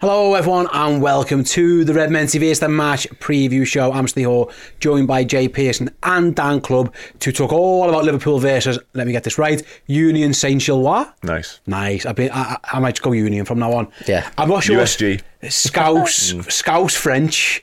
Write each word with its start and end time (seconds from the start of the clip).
Hello, 0.00 0.34
everyone, 0.34 0.68
and 0.72 1.02
welcome 1.02 1.42
to 1.42 1.84
the 1.84 1.92
Red 1.92 2.08
Men 2.12 2.26
TV. 2.26 2.52
It's 2.52 2.60
the 2.60 2.68
match 2.68 3.08
preview 3.18 3.66
show. 3.66 3.90
I'm 3.90 4.06
Steve 4.06 4.26
Hall, 4.26 4.52
joined 4.78 5.08
by 5.08 5.24
Jay 5.24 5.48
Pearson 5.48 5.90
and 6.04 6.36
Dan 6.36 6.60
Club 6.60 6.94
to 7.18 7.32
talk 7.32 7.52
all 7.52 7.88
about 7.88 8.04
Liverpool 8.04 8.38
versus, 8.38 8.78
let 8.92 9.08
me 9.08 9.12
get 9.12 9.24
this 9.24 9.38
right, 9.38 9.60
Union 9.88 10.32
Saint 10.34 10.62
Gilloise. 10.62 11.08
Nice. 11.24 11.58
Nice. 11.66 12.06
I've 12.06 12.14
been, 12.14 12.30
I, 12.32 12.58
I 12.72 12.78
might 12.78 12.92
just 12.92 13.02
go 13.02 13.10
Union 13.10 13.44
from 13.44 13.58
now 13.58 13.72
on. 13.72 13.88
Yeah. 14.06 14.30
I'm 14.38 14.48
not 14.48 14.62
sure. 14.62 14.76
USG. 14.76 15.20
Scouse, 15.48 16.30
hmm. 16.32 16.40
Scouse 16.42 16.96
French, 16.96 17.62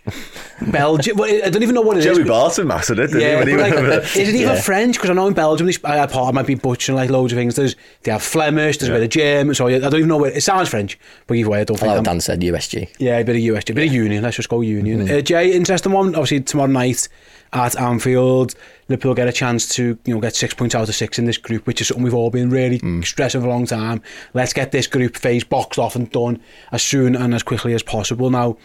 Belgium. 0.71 1.17
Well, 1.17 1.29
I 1.45 1.49
don't 1.49 1.61
even 1.61 1.75
know 1.75 1.81
what 1.81 1.97
it 1.97 2.05
is. 2.05 2.15
Joey 2.15 2.23
Barton 2.23 2.67
mastered 2.67 2.99
it, 2.99 3.07
didn't 3.07 3.21
Yeah, 3.21 3.31
he? 3.31 3.35
when 3.35 3.47
he 3.47 3.55
like, 3.57 4.03
is 4.15 4.29
it 4.29 4.35
even 4.35 4.55
Yeah. 4.55 4.61
French? 4.61 4.95
Because 4.95 5.09
I 5.09 5.13
know 5.13 5.27
in 5.27 5.33
Belgium, 5.33 5.67
they, 5.67 5.73
I, 5.83 5.97
I 5.97 6.05
uh, 6.05 6.31
might 6.31 6.47
be 6.47 6.55
butchering 6.55 6.95
like 6.95 7.09
loads 7.09 7.33
of 7.33 7.37
things. 7.37 7.55
There's 7.55 7.75
they 8.03 8.11
have 8.11 8.23
Flemish, 8.23 8.77
there's 8.77 8.89
a 8.89 8.93
bit 8.93 9.03
of 9.03 9.09
German, 9.09 9.55
so 9.55 9.67
I 9.67 9.79
don't 9.79 9.95
even 9.95 10.07
know 10.07 10.17
where 10.17 10.31
it 10.31 10.41
sounds 10.41 10.69
French. 10.69 10.97
But 11.27 11.35
either 11.35 11.49
way, 11.49 11.59
I 11.59 11.63
don't 11.65 11.75
think 11.77 11.87
like 11.87 11.97
what 11.97 12.05
Dan 12.05 12.21
said, 12.21 12.39
USG. 12.39 12.89
yeah, 12.97 13.17
a 13.17 13.25
bit 13.25 13.35
of 13.35 13.41
USG, 13.41 13.71
a 13.71 13.73
bit 13.73 13.87
of 13.87 13.93
Union. 13.93 14.23
Let's 14.23 14.37
just 14.37 14.47
go 14.47 14.61
Union. 14.61 15.05
Mm-hmm. 15.05 15.17
Uh, 15.17 15.21
Jay, 15.21 15.51
interesting 15.53 15.91
one. 15.91 16.15
Obviously, 16.15 16.41
tomorrow 16.41 16.71
night 16.71 17.09
at 17.55 17.79
Anfield, 17.79 18.53
Liverpool 18.89 19.13
get 19.13 19.27
a 19.27 19.31
chance 19.31 19.67
to 19.75 19.97
you 20.05 20.13
know 20.13 20.19
get 20.19 20.35
six 20.35 20.53
points 20.53 20.75
out 20.75 20.87
of 20.87 20.95
six 20.95 21.17
in 21.17 21.25
this 21.25 21.37
group, 21.37 21.65
which 21.65 21.81
is 21.81 21.87
something 21.87 22.03
we've 22.03 22.13
all 22.13 22.29
been 22.29 22.49
really 22.49 22.79
mm. 22.79 23.03
stressing 23.03 23.41
for 23.41 23.47
a 23.47 23.49
long 23.49 23.65
time. 23.65 24.01
Let's 24.33 24.53
get 24.53 24.71
this 24.71 24.87
group 24.87 25.15
phase 25.15 25.43
boxed 25.43 25.79
off 25.79 25.95
and 25.95 26.11
done 26.11 26.41
as 26.71 26.83
soon 26.83 27.15
and 27.15 27.33
as 27.33 27.43
quickly 27.43 27.73
as 27.73 27.83
possible. 27.83 28.29
Now, 28.29 28.57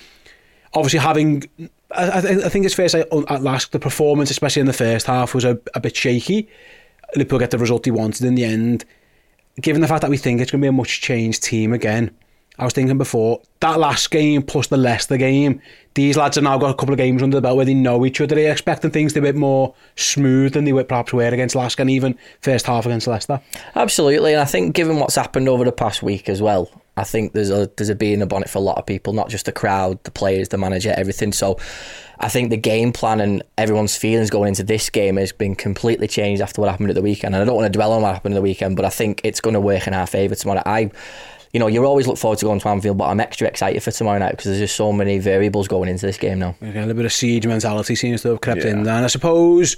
obviously, 0.75 0.99
having 0.99 1.45
I, 1.93 2.19
I, 2.19 2.49
think- 2.49 2.65
it's 2.65 2.75
fair 2.75 2.87
to 2.87 2.91
say 2.91 3.05
at 3.29 3.43
Lask 3.43 3.71
the 3.71 3.79
performance, 3.79 4.31
especially 4.31 4.61
in 4.61 4.67
the 4.67 4.73
first 4.73 5.07
half, 5.07 5.35
was 5.35 5.45
a, 5.45 5.59
a 5.75 5.81
bit 5.81 5.97
shaky. 5.97 6.49
Liverpool 7.17 7.39
get 7.39 7.51
the 7.51 7.59
result 7.59 7.85
he 7.85 7.91
wanted 7.91 8.25
in 8.25 8.35
the 8.35 8.45
end. 8.45 8.85
Given 9.61 9.81
the 9.81 9.89
fact 9.89 10.03
that 10.03 10.11
we 10.11 10.17
think 10.17 10.41
it's 10.41 10.51
going 10.51 10.61
to 10.61 10.65
be 10.65 10.69
a 10.69 10.73
much 10.73 11.01
changed 11.01 11.43
team 11.43 11.73
again, 11.73 12.17
I 12.59 12.65
was 12.65 12.75
thinking 12.75 12.99
before 12.99 13.41
that 13.61 13.79
last 13.79 14.11
game 14.11 14.43
plus 14.43 14.67
the 14.67 14.77
Leicester 14.77 15.17
game, 15.17 15.63
these 15.95 16.17
lads 16.17 16.37
have 16.37 16.45
now 16.45 16.59
got 16.59 16.71
a 16.71 16.75
couple 16.75 16.93
of 16.93 16.99
games 16.99 17.23
under 17.23 17.37
the 17.37 17.41
belt 17.41 17.57
where 17.57 17.65
they 17.65 17.75
know 17.75 18.05
each 18.05 18.21
other. 18.21 18.35
They're 18.35 18.53
expecting 18.53 18.91
things 18.91 19.15
to 19.15 19.21
be 19.21 19.29
a 19.29 19.33
bit 19.33 19.39
more 19.39 19.75
smooth 19.97 20.53
than 20.53 20.65
they 20.65 20.73
were 20.73 20.85
perhaps 20.85 21.13
were 21.13 21.27
against 21.27 21.55
Leicester 21.57 21.83
and 21.83 21.91
even 21.91 22.19
first 22.43 22.67
half 22.67 22.85
against 22.85 23.07
Leicester. 23.07 23.41
Absolutely, 23.75 24.33
and 24.33 24.43
I 24.43 24.45
think 24.45 24.75
given 24.75 24.99
what's 24.99 25.15
happened 25.15 25.49
over 25.49 25.65
the 25.65 25.73
past 25.73 26.03
week 26.03 26.29
as 26.29 26.43
well, 26.43 26.71
I 26.97 27.05
think 27.05 27.33
there's 27.33 27.51
a 27.51 27.71
there's 27.77 27.89
a 27.89 27.95
bee 27.95 28.13
in 28.13 28.21
the 28.21 28.27
bonnet 28.27 28.51
for 28.51 28.59
a 28.59 28.63
lot 28.63 28.77
of 28.77 28.85
people, 28.85 29.15
not 29.15 29.31
just 29.31 29.47
the 29.47 29.53
crowd, 29.53 30.03
the 30.05 30.11
players, 30.11 30.51
the 30.51 30.59
manager, 30.59 30.93
everything. 30.97 31.33
So 31.33 31.59
I 32.19 32.29
think 32.29 32.51
the 32.51 32.59
game 32.59 32.93
plan 32.93 33.21
and 33.21 33.43
everyone's 33.57 33.97
feelings 33.97 34.29
going 34.29 34.49
into 34.49 34.65
this 34.65 34.91
game 34.91 35.17
has 35.17 35.33
been 35.33 35.55
completely 35.55 36.09
changed 36.09 36.43
after 36.43 36.61
what 36.61 36.71
happened 36.71 36.91
at 36.91 36.95
the 36.95 37.03
weekend. 37.03 37.35
And 37.35 37.43
I 37.43 37.47
don't 37.47 37.57
want 37.57 37.73
to 37.73 37.77
dwell 37.77 37.93
on 37.93 38.03
what 38.03 38.13
happened 38.13 38.35
at 38.35 38.37
the 38.37 38.43
weekend, 38.43 38.77
but 38.77 38.85
I 38.85 38.91
think 38.91 39.23
it's 39.25 39.41
going 39.41 39.55
to 39.55 39.61
work 39.61 39.87
in 39.87 39.95
our 39.95 40.07
favour 40.07 40.35
tomorrow. 40.35 40.63
I 40.67 40.91
you 41.53 41.59
know, 41.59 41.67
you 41.67 41.85
always 41.85 42.07
look 42.07 42.19
forward 42.19 42.39
to 42.39 42.45
going 42.45 42.61
to 42.61 42.69
Anfield, 42.69 42.99
but 42.99 43.07
I'm 43.07 43.21
extra 43.21 43.49
excited 43.49 43.83
for 43.83 43.91
tomorrow 43.91 44.19
night 44.19 44.33
because 44.33 44.47
there's 44.47 44.59
just 44.59 44.77
so 44.77 44.93
many 44.93 45.19
variables 45.19 45.67
going 45.67 45.89
into 45.89 46.07
this 46.07 46.17
game 46.17 46.39
now. 46.39 46.55
Again, 46.61 46.77
a 46.77 46.87
little 46.87 46.95
bit 46.95 47.07
of 47.07 47.13
siege 47.13 47.47
mentality 47.47 47.97
seems 47.97 48.23
to 48.23 48.29
have 48.29 48.41
crept 48.41 48.63
in. 48.63 48.85
Yeah. 48.85 48.97
And 48.97 49.05
I 49.05 49.09
suppose 49.09 49.77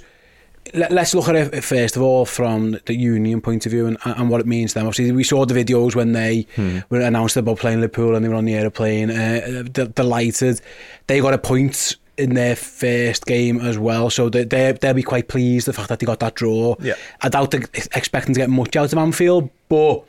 let, 0.73 0.91
let's 0.91 1.13
look 1.13 1.27
at 1.27 1.35
it 1.35 1.63
first 1.63 1.95
of 1.95 2.01
all 2.01 2.25
from 2.25 2.77
the 2.85 2.95
union 2.95 3.41
point 3.41 3.65
of 3.65 3.71
view 3.71 3.87
and, 3.87 3.97
and 4.05 4.29
what 4.29 4.39
it 4.39 4.47
means 4.47 4.73
to 4.73 4.79
them. 4.79 4.87
Obviously, 4.87 5.11
we 5.11 5.23
saw 5.23 5.45
the 5.45 5.53
videos 5.53 5.95
when 5.95 6.13
they 6.13 6.47
were 6.89 7.01
announced 7.01 7.37
about 7.37 7.59
playing 7.59 7.81
Liverpool 7.81 8.15
and 8.15 8.23
they 8.23 8.29
were 8.29 8.35
on 8.35 8.45
the 8.45 8.53
aeroplane, 8.53 9.09
uh, 9.09 9.63
de- 9.71 9.87
delighted. 9.87 10.61
They 11.07 11.19
got 11.19 11.33
a 11.33 11.39
point 11.39 11.95
in 12.17 12.35
their 12.35 12.55
first 12.55 13.25
game 13.25 13.59
as 13.59 13.79
well, 13.79 14.11
so 14.11 14.29
they, 14.29 14.43
they, 14.43 14.71
they'll 14.73 14.93
be 14.93 15.01
quite 15.01 15.27
pleased 15.27 15.67
the 15.67 15.73
fact 15.73 15.89
that 15.89 15.99
they 15.99 16.05
got 16.05 16.19
that 16.19 16.35
draw. 16.35 16.75
Yeah. 16.79 16.93
I 17.21 17.29
doubt 17.29 17.49
they're 17.51 17.63
expecting 17.95 18.35
to 18.35 18.39
get 18.39 18.51
much 18.51 18.75
out 18.75 18.93
of 18.93 18.99
Anfield, 18.99 19.49
but 19.67 20.05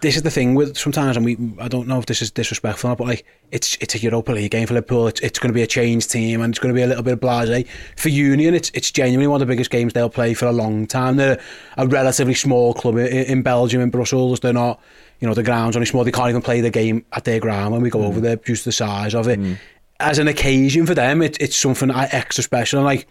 this 0.00 0.16
is 0.16 0.22
the 0.22 0.30
thing 0.30 0.54
with 0.54 0.76
sometimes, 0.76 1.16
and 1.16 1.24
we 1.24 1.36
I 1.58 1.68
don't 1.68 1.88
know 1.88 1.98
if 1.98 2.06
this 2.06 2.22
is 2.22 2.30
disrespectful, 2.30 2.90
not, 2.90 2.98
but 2.98 3.06
like 3.06 3.24
it's 3.50 3.76
it's 3.80 3.94
a 3.94 3.98
Europa 3.98 4.32
League 4.32 4.50
game 4.50 4.66
for 4.66 4.74
Liverpool. 4.74 5.06
It's, 5.08 5.20
it's 5.20 5.38
going 5.38 5.48
to 5.48 5.54
be 5.54 5.62
a 5.62 5.66
changed 5.66 6.10
team, 6.10 6.40
and 6.40 6.52
it's 6.52 6.58
going 6.58 6.74
to 6.74 6.78
be 6.78 6.82
a 6.82 6.86
little 6.86 7.02
bit 7.02 7.14
of 7.14 7.20
blasé. 7.20 7.66
For 7.96 8.08
Union, 8.08 8.54
it's 8.54 8.70
it's 8.74 8.90
genuinely 8.90 9.26
one 9.26 9.40
of 9.40 9.46
the 9.46 9.50
biggest 9.50 9.70
games 9.70 9.92
they'll 9.92 10.10
play 10.10 10.34
for 10.34 10.46
a 10.46 10.52
long 10.52 10.86
time. 10.86 11.16
They're 11.16 11.40
a 11.76 11.86
relatively 11.86 12.34
small 12.34 12.74
club 12.74 12.96
in, 12.96 13.06
in 13.06 13.42
Belgium, 13.42 13.80
in 13.80 13.90
Brussels. 13.90 14.40
They're 14.40 14.52
not, 14.52 14.80
you 15.20 15.28
know, 15.28 15.34
the 15.34 15.42
ground's 15.42 15.76
only 15.76 15.86
small. 15.86 16.04
They 16.04 16.12
can't 16.12 16.30
even 16.30 16.42
play 16.42 16.60
the 16.60 16.70
game 16.70 17.04
at 17.12 17.24
their 17.24 17.40
ground 17.40 17.72
when 17.72 17.82
we 17.82 17.90
go 17.90 18.00
mm. 18.00 18.06
over 18.06 18.20
there, 18.20 18.36
just 18.36 18.64
the 18.64 18.72
size 18.72 19.14
of 19.14 19.28
it. 19.28 19.40
Mm. 19.40 19.58
As 19.98 20.18
an 20.18 20.28
occasion 20.28 20.84
for 20.84 20.94
them, 20.94 21.22
it, 21.22 21.40
it's 21.40 21.56
something 21.56 21.90
extra 21.90 22.44
special, 22.44 22.80
and 22.80 22.86
like 22.86 23.08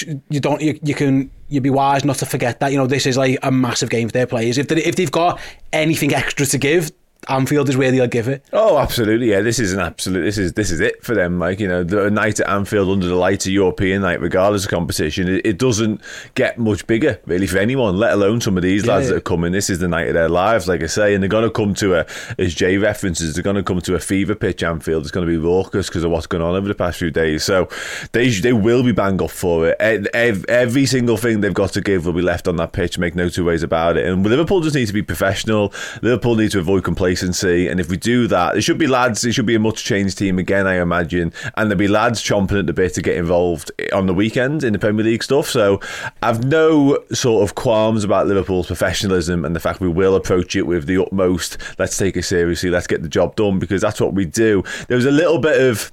you 0.00 0.40
don't 0.40 0.60
you, 0.60 0.78
you 0.82 0.94
can 0.94 1.30
you'd 1.48 1.62
be 1.62 1.70
wise 1.70 2.04
not 2.04 2.16
to 2.16 2.26
forget 2.26 2.60
that 2.60 2.72
you 2.72 2.78
know 2.78 2.86
this 2.86 3.06
is 3.06 3.16
like 3.16 3.38
a 3.42 3.50
massive 3.50 3.90
game 3.90 4.08
for 4.08 4.12
their 4.12 4.26
players. 4.26 4.58
If 4.58 4.68
they, 4.68 4.82
if 4.82 4.96
they've 4.96 5.10
got 5.10 5.40
anything 5.72 6.14
extra 6.14 6.46
to 6.46 6.58
give 6.58 6.90
Anfield 7.28 7.68
is 7.68 7.76
where 7.76 7.92
they'll 7.92 8.08
give 8.08 8.26
it 8.26 8.44
Oh, 8.52 8.78
absolutely! 8.78 9.30
Yeah, 9.30 9.42
this 9.42 9.60
is 9.60 9.72
an 9.72 9.78
absolute. 9.78 10.22
This 10.22 10.38
is 10.38 10.54
this 10.54 10.72
is 10.72 10.80
it 10.80 11.04
for 11.04 11.14
them. 11.14 11.38
Like 11.38 11.60
you 11.60 11.68
know, 11.68 11.84
the 11.84 12.10
night 12.10 12.40
at 12.40 12.48
Anfield 12.48 12.88
under 12.88 13.06
the 13.06 13.14
lights, 13.14 13.46
a 13.46 13.52
European 13.52 14.02
night, 14.02 14.20
regardless 14.20 14.64
of 14.64 14.70
competition, 14.72 15.28
it, 15.28 15.46
it 15.46 15.58
doesn't 15.58 16.00
get 16.34 16.58
much 16.58 16.84
bigger 16.88 17.20
really 17.26 17.46
for 17.46 17.58
anyone. 17.58 17.96
Let 17.96 18.12
alone 18.14 18.40
some 18.40 18.56
of 18.56 18.64
these 18.64 18.86
lads 18.86 19.06
that 19.08 19.16
are 19.18 19.20
coming. 19.20 19.52
This 19.52 19.70
is 19.70 19.78
the 19.78 19.86
night 19.86 20.08
of 20.08 20.14
their 20.14 20.28
lives, 20.28 20.66
like 20.66 20.82
I 20.82 20.86
say, 20.86 21.14
and 21.14 21.22
they're 21.22 21.28
going 21.30 21.44
to 21.44 21.50
come 21.50 21.74
to 21.74 21.94
a, 22.00 22.06
as 22.38 22.54
Jay 22.54 22.76
references, 22.76 23.34
they're 23.34 23.42
going 23.44 23.54
to 23.56 23.62
come 23.62 23.80
to 23.80 23.94
a 23.94 24.00
fever 24.00 24.34
pitch. 24.34 24.64
Anfield 24.64 25.02
It's 25.02 25.12
going 25.12 25.24
to 25.26 25.30
be 25.30 25.38
raucous 25.38 25.86
because 25.88 26.02
of 26.02 26.10
what's 26.10 26.26
going 26.26 26.42
on 26.42 26.56
over 26.56 26.66
the 26.66 26.74
past 26.74 26.98
few 26.98 27.12
days. 27.12 27.44
So 27.44 27.68
they 28.10 28.30
they 28.30 28.52
will 28.52 28.82
be 28.82 28.90
bang 28.92 29.22
up 29.22 29.30
for 29.30 29.68
it. 29.68 29.76
Ev- 29.78 30.06
ev- 30.12 30.44
Every 30.48 30.86
single 30.86 31.16
thing 31.16 31.40
they've 31.40 31.54
got 31.54 31.72
to 31.74 31.80
give 31.80 32.04
will 32.04 32.12
be 32.14 32.20
left 32.22 32.48
on 32.48 32.56
that 32.56 32.72
pitch. 32.72 32.98
Make 32.98 33.14
no 33.14 33.28
two 33.28 33.44
ways 33.44 33.62
about 33.62 33.96
it. 33.96 34.06
And 34.06 34.26
Liverpool 34.26 34.60
just 34.60 34.74
need 34.74 34.86
to 34.86 34.92
be 34.92 35.02
professional. 35.02 35.72
Liverpool 36.02 36.34
need 36.34 36.50
to 36.50 36.58
avoid 36.58 36.82
complacency. 36.82 37.11
And 37.20 37.80
if 37.80 37.88
we 37.88 37.96
do 37.96 38.26
that, 38.28 38.56
it 38.56 38.62
should 38.62 38.78
be 38.78 38.86
lads. 38.86 39.24
It 39.24 39.32
should 39.32 39.46
be 39.46 39.54
a 39.54 39.60
much 39.60 39.84
changed 39.84 40.18
team 40.18 40.38
again, 40.38 40.66
I 40.66 40.80
imagine. 40.80 41.32
And 41.56 41.70
there'll 41.70 41.78
be 41.78 41.88
lads 41.88 42.22
chomping 42.22 42.58
at 42.58 42.66
the 42.66 42.72
bit 42.72 42.94
to 42.94 43.02
get 43.02 43.16
involved 43.16 43.70
on 43.92 44.06
the 44.06 44.14
weekend 44.14 44.64
in 44.64 44.72
the 44.72 44.78
Premier 44.78 45.04
League 45.04 45.22
stuff. 45.22 45.48
So 45.48 45.80
I've 46.22 46.44
no 46.44 46.98
sort 47.12 47.42
of 47.48 47.54
qualms 47.54 48.04
about 48.04 48.26
Liverpool's 48.26 48.66
professionalism 48.66 49.44
and 49.44 49.54
the 49.54 49.60
fact 49.60 49.80
we 49.80 49.88
will 49.88 50.14
approach 50.14 50.56
it 50.56 50.66
with 50.66 50.86
the 50.86 50.98
utmost. 51.02 51.58
Let's 51.78 51.96
take 51.96 52.16
it 52.16 52.22
seriously. 52.24 52.70
Let's 52.70 52.86
get 52.86 53.02
the 53.02 53.08
job 53.08 53.36
done 53.36 53.58
because 53.58 53.80
that's 53.80 54.00
what 54.00 54.14
we 54.14 54.24
do. 54.24 54.62
There 54.88 54.96
was 54.96 55.06
a 55.06 55.10
little 55.10 55.38
bit 55.38 55.60
of 55.60 55.92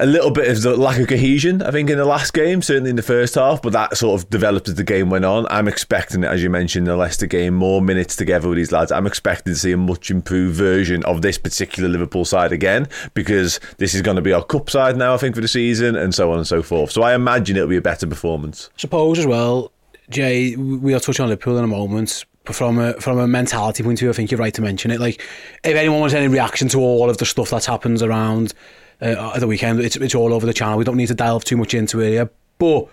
a 0.00 0.06
little 0.06 0.30
bit 0.30 0.48
of 0.48 0.62
the 0.62 0.76
lack 0.76 0.98
of 1.00 1.08
cohesion, 1.08 1.62
I 1.62 1.70
think, 1.70 1.90
in 1.90 1.98
the 1.98 2.04
last 2.04 2.32
game, 2.32 2.62
certainly 2.62 2.90
in 2.90 2.96
the 2.96 3.02
first 3.02 3.34
half, 3.34 3.60
but 3.60 3.72
that 3.72 3.96
sort 3.96 4.20
of 4.20 4.30
developed 4.30 4.68
as 4.68 4.76
the 4.76 4.84
game 4.84 5.10
went 5.10 5.24
on. 5.24 5.46
I'm 5.50 5.66
expecting, 5.66 6.24
as 6.24 6.42
you 6.42 6.50
mentioned, 6.50 6.86
the 6.86 6.96
Leicester 6.96 7.26
game, 7.26 7.54
more 7.54 7.82
minutes 7.82 8.14
together 8.14 8.48
with 8.48 8.58
these 8.58 8.70
lads. 8.70 8.92
I'm 8.92 9.06
expecting 9.06 9.52
to 9.52 9.58
see 9.58 9.72
a 9.72 9.76
much 9.76 10.10
improved 10.10 10.56
version 10.56 11.04
of 11.04 11.22
this 11.22 11.38
particular 11.38 11.88
Liverpool 11.88 12.24
side 12.24 12.52
again, 12.52 12.88
because 13.14 13.58
this 13.78 13.94
is 13.94 14.02
going 14.02 14.16
to 14.16 14.22
be 14.22 14.32
our 14.32 14.44
cup 14.44 14.70
side 14.70 14.96
now, 14.96 15.14
I 15.14 15.16
think, 15.16 15.34
for 15.34 15.40
the 15.40 15.48
season, 15.48 15.96
and 15.96 16.14
so 16.14 16.30
on 16.30 16.38
and 16.38 16.46
so 16.46 16.62
forth. 16.62 16.92
So 16.92 17.02
I 17.02 17.14
imagine 17.14 17.56
it'll 17.56 17.68
be 17.68 17.76
a 17.76 17.82
better 17.82 18.06
performance. 18.06 18.70
suppose 18.76 19.18
as 19.18 19.26
well 19.26 19.72
Jay 20.10 20.56
we'll 20.56 21.00
touch 21.00 21.20
on 21.20 21.28
Liverpool 21.28 21.58
in 21.58 21.64
a 21.64 21.68
moment 21.68 22.24
from 22.44 22.78
a 22.78 22.94
from 22.94 23.18
a 23.18 23.26
mentality 23.26 23.82
point 23.82 23.98
of 23.98 24.00
view 24.00 24.10
I 24.10 24.12
think 24.14 24.30
you're 24.30 24.40
right 24.40 24.54
to 24.54 24.62
mention 24.62 24.90
it 24.90 25.00
like 25.00 25.20
if 25.64 25.76
anyone 25.76 26.00
wants 26.00 26.14
any 26.14 26.28
reaction 26.28 26.68
to 26.68 26.78
all 26.78 27.10
of 27.10 27.18
the 27.18 27.26
stuff 27.26 27.50
that 27.50 27.66
happens 27.66 28.02
around 28.02 28.54
uh, 29.00 29.32
at 29.34 29.40
the 29.40 29.46
weekend 29.46 29.80
it's, 29.80 29.96
it's 29.96 30.14
all 30.14 30.32
over 30.32 30.46
the 30.46 30.54
channel 30.54 30.78
we 30.78 30.84
don't 30.84 30.96
need 30.96 31.08
to 31.08 31.14
delve 31.14 31.44
too 31.44 31.56
much 31.56 31.74
into 31.74 32.00
it 32.00 32.10
here 32.10 32.30
but 32.58 32.88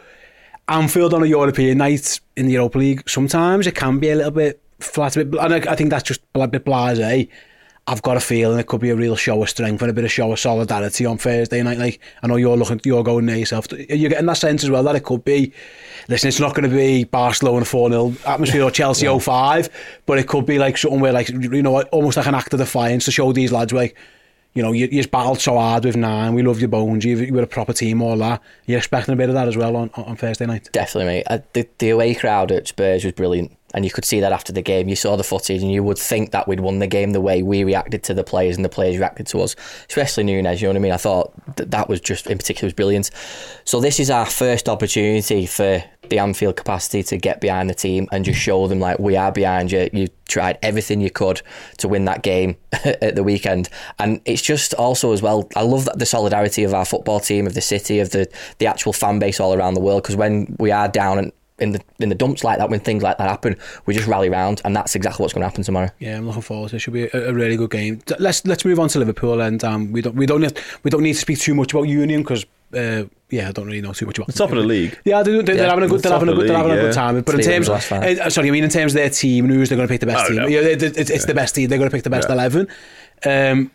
Anfield 0.68 1.14
on 1.14 1.22
a 1.22 1.28
European 1.28 1.78
night 1.78 2.20
in 2.36 2.48
the 2.48 2.54
Europa 2.54 2.80
League, 2.80 3.08
sometimes 3.08 3.68
it 3.68 3.76
can 3.76 4.00
be 4.00 4.10
a 4.10 4.16
little 4.16 4.32
bit 4.32 4.62
flat, 4.80 5.16
a 5.16 5.24
bit, 5.24 5.40
and 5.40 5.54
I, 5.54 5.72
I 5.72 5.76
think 5.76 5.92
that's 5.92 6.04
just 6.04 6.22
a 6.34 6.48
bit 6.48 6.66
blasé. 6.66 7.30
I've 7.88 8.02
got 8.02 8.18
a 8.18 8.20
feeling 8.20 8.58
it 8.58 8.66
could 8.66 8.82
be 8.82 8.90
a 8.90 8.96
real 8.96 9.16
show 9.16 9.44
of 9.44 9.50
strength 9.50 9.80
and 9.84 9.92
a 9.92 9.94
bit 9.94 10.06
of 10.06 10.12
show 10.12 10.32
of 10.32 10.40
solidarity 10.40 11.06
on 11.06 11.20
Thursday 11.20 11.62
night. 11.62 11.78
Like 11.78 12.00
I 12.24 12.28
know 12.28 12.36
you're 12.36 12.58
looking, 12.58 12.82
you're 12.84 13.04
going 13.04 13.28
there 13.28 13.38
yourself. 13.38 13.68
You're 13.72 14.10
getting 14.10 14.26
that 14.26 14.38
sense 14.38 14.64
as 14.64 14.72
well 14.72 14.82
that 14.82 14.96
it 14.96 15.04
could 15.04 15.24
be. 15.24 15.54
Listen, 16.08 16.30
it's 16.30 16.40
not 16.40 16.56
going 16.56 16.68
to 16.68 16.76
be 16.76 17.04
Barcelona 17.04 17.64
four 17.64 17.90
0 17.90 18.16
atmosphere 18.26 18.64
or 18.64 18.72
Chelsea 18.72 19.06
yeah. 19.06 19.20
05, 19.20 19.70
but 20.08 20.18
it 20.18 20.28
could 20.28 20.48
be 20.48 20.58
like 20.58 20.80
something 20.80 21.00
where 21.00 21.14
like 21.14 21.30
you 21.30 21.62
know 21.62 21.80
almost 21.84 22.18
like 22.18 22.26
an 22.26 22.34
act 22.34 22.52
of 22.56 22.60
defiance 22.60 23.06
to 23.06 23.12
show 23.12 23.32
these 23.32 23.52
lads 23.52 23.72
like. 23.72 23.96
You 24.56 24.64
know, 24.64 24.72
you, 24.72 24.88
you've 24.90 25.12
battled 25.12 25.40
so 25.40 25.58
hard 25.58 25.86
with 25.86 25.96
nine. 25.98 26.34
We 26.34 26.42
love 26.42 26.60
your 26.60 26.70
bones. 26.70 27.06
You've, 27.06 27.22
you're 27.22 27.44
a 27.44 27.48
proper 27.48 27.74
team, 27.74 28.02
all 28.02 28.18
that. 28.18 28.42
You're 28.66 28.78
expecting 28.78 29.14
a 29.14 29.18
bit 29.18 29.30
of 29.30 29.36
that 29.36 29.48
as 29.48 29.58
well 29.58 29.76
on, 29.76 29.92
on 29.94 30.16
Thursday 30.16 30.46
night. 30.46 30.70
Definitely, 30.72 31.06
mate. 31.06 31.24
Uh, 31.28 31.40
the, 31.54 31.68
the 31.78 31.90
away 31.90 32.16
crowd 32.16 32.52
at 32.52 32.68
Spurs 32.68 33.04
was 33.04 33.14
brilliant 33.14 33.52
and 33.76 33.84
you 33.84 33.92
could 33.92 34.06
see 34.06 34.22
that 34.22 34.32
after 34.32 34.54
the 34.54 34.62
game. 34.62 34.88
You 34.88 34.96
saw 34.96 35.18
the 35.18 35.24
footage, 35.24 35.62
and 35.62 35.72
you 35.72 35.84
would 35.84 36.00
think 36.00 36.32
that 36.32 36.48
we'd 36.48 36.62
won 36.62 36.80
the 36.80 36.88
game 36.88 37.12
the 37.12 37.22
way 37.22 37.44
we 37.44 37.64
reacted 37.66 38.04
to 38.04 38.14
the 38.14 38.24
players 38.24 38.56
and 38.56 38.64
the 38.64 38.70
players 38.70 38.98
reacted 38.98 39.28
to 39.28 39.42
us, 39.42 39.56
especially 39.90 40.24
Nunez. 40.24 40.62
You 40.62 40.68
know 40.68 40.72
what 40.72 40.78
I 40.78 40.82
mean? 40.82 40.92
I 40.94 40.98
thought 40.98 41.34
that, 41.58 41.72
that 41.72 41.90
was 41.90 42.00
just 42.00 42.28
in 42.28 42.38
particular 42.38 42.68
was 42.68 42.74
brilliant. 42.74 43.12
So 43.66 43.82
this 43.82 44.00
is 44.00 44.10
our 44.10 44.26
first 44.26 44.70
opportunity 44.70 45.46
for 45.46 45.84
the 46.10 46.20
Anfield 46.20 46.56
capacity 46.56 47.04
to 47.04 47.18
get 47.18 47.42
behind 47.42 47.70
the 47.70 47.74
team 47.74 48.08
and 48.12 48.24
just 48.24 48.40
show 48.40 48.68
them 48.68 48.80
like 48.80 48.98
we 48.98 49.18
are 49.18 49.32
behind 49.32 49.72
you. 49.72 49.90
You 49.92 50.08
tried 50.30 50.58
everything 50.62 51.02
you 51.02 51.12
could 51.12 51.42
to 51.80 51.90
win 51.90 52.06
that 52.06 52.24
game 52.24 52.56
at 52.86 53.16
the 53.16 53.24
weekend, 53.24 53.68
and 54.00 54.22
it's 54.24 54.42
just 54.42 54.74
also 54.76 55.12
as 55.12 55.22
well. 55.22 55.50
I 55.54 55.64
love 55.64 55.84
that 55.86 56.00
the 56.00 56.06
solidarity 56.06 56.64
of 56.64 56.74
our 56.74 56.86
football 56.86 57.20
team, 57.20 57.46
of 57.46 57.56
the 57.56 57.62
city, 57.62 58.00
of 58.00 58.12
the 58.12 58.30
the 58.60 58.68
actual 58.68 58.94
fan 58.94 59.20
base 59.20 59.42
all 59.42 59.54
around 59.54 59.74
the 59.74 59.82
world. 59.82 60.04
Because 60.04 60.16
when 60.16 60.56
we 60.60 60.72
are 60.72 60.88
down 60.88 61.20
and 61.20 61.34
in 61.60 61.72
the 61.72 61.82
in 62.00 62.10
the 62.10 62.16
dumps 62.16 62.44
like 62.44 62.58
that 62.58 62.70
when 62.70 62.80
things 62.80 63.02
like 63.02 63.18
that 63.18 63.30
happen 63.30 63.56
we 63.86 63.94
just 63.94 64.08
rally 64.08 64.30
round 64.30 64.62
and 64.66 64.76
that's 64.76 64.96
exactly 64.96 65.24
what's 65.24 65.34
going 65.34 65.42
to 65.42 65.48
happen 65.48 65.64
tomorrow 65.64 65.90
yeah 66.00 66.18
i'm 66.18 66.28
looking 66.28 66.42
forward 66.42 66.70
to 66.70 66.76
it 66.76 66.80
should 66.80 66.94
be 66.94 67.04
a, 67.04 67.30
a 67.30 67.34
really 67.34 67.56
good 67.56 67.72
game 67.72 68.00
let's 68.20 68.46
let's 68.46 68.66
move 68.66 68.80
on 68.80 68.90
to 68.90 69.00
liverpool 69.00 69.40
and 69.42 69.64
um 69.64 69.92
we 69.92 70.02
don't 70.02 70.16
we 70.16 70.26
don't 70.26 70.42
need, 70.42 70.60
we 70.84 70.92
don't 70.92 71.04
need 71.04 71.14
to 71.14 71.20
speak 71.20 71.40
too 71.40 71.56
much 71.56 71.74
about 71.74 71.84
union 71.84 72.22
because 72.22 72.46
uh, 72.74 73.06
yeah, 73.30 73.50
I 73.50 73.52
don't 73.52 73.68
really 73.68 73.82
know 73.82 73.94
too 73.94 74.06
much 74.06 74.18
about 74.18 74.28
the 74.28 74.34
top 74.34 74.50
of 74.50 74.58
the 74.58 74.64
league. 74.64 75.00
Yeah, 75.06 75.24
they're, 75.24 75.42
they're 75.42 75.56
yeah, 75.56 75.70
having 75.70 75.86
a 75.86 75.88
good, 75.88 76.02
they're 76.02 76.12
having 76.12 76.30
a 76.30 76.34
good, 76.34 76.40
league, 76.40 76.48
they're 76.50 76.58
having 76.58 76.74
a 76.74 76.82
good 76.82 76.94
time. 76.94 77.22
But 77.22 77.36
it's 77.36 77.48
in 77.48 77.64
terms, 77.64 77.70
uh, 77.70 78.30
sorry, 78.30 78.50
I 78.50 78.52
mean 78.52 78.64
in 78.64 78.70
terms 78.70 78.94
of 78.94 78.98
their 78.98 79.10
team 79.10 79.48
news, 79.48 79.70
they're 79.70 79.78
going 79.78 79.88
to 79.88 79.94
pick 79.94 80.02
the 80.02 80.08
best 80.08 80.26
oh, 80.26 80.28
team. 80.28 80.38
No. 80.38 80.48
Yeah, 80.48 80.60
it's, 80.60 80.84
it's, 80.84 81.10
yeah. 81.10 81.16
it's 81.16 81.26
the 81.26 81.34
best 81.34 81.56
team. 81.56 81.70
They're 81.70 81.78
going 81.78 81.90
to 81.90 81.96
pick 81.96 82.04
the 82.04 82.10
best 82.10 82.28
yeah. 82.28 82.36
eleven. 82.36 82.68
Um, 83.26 83.72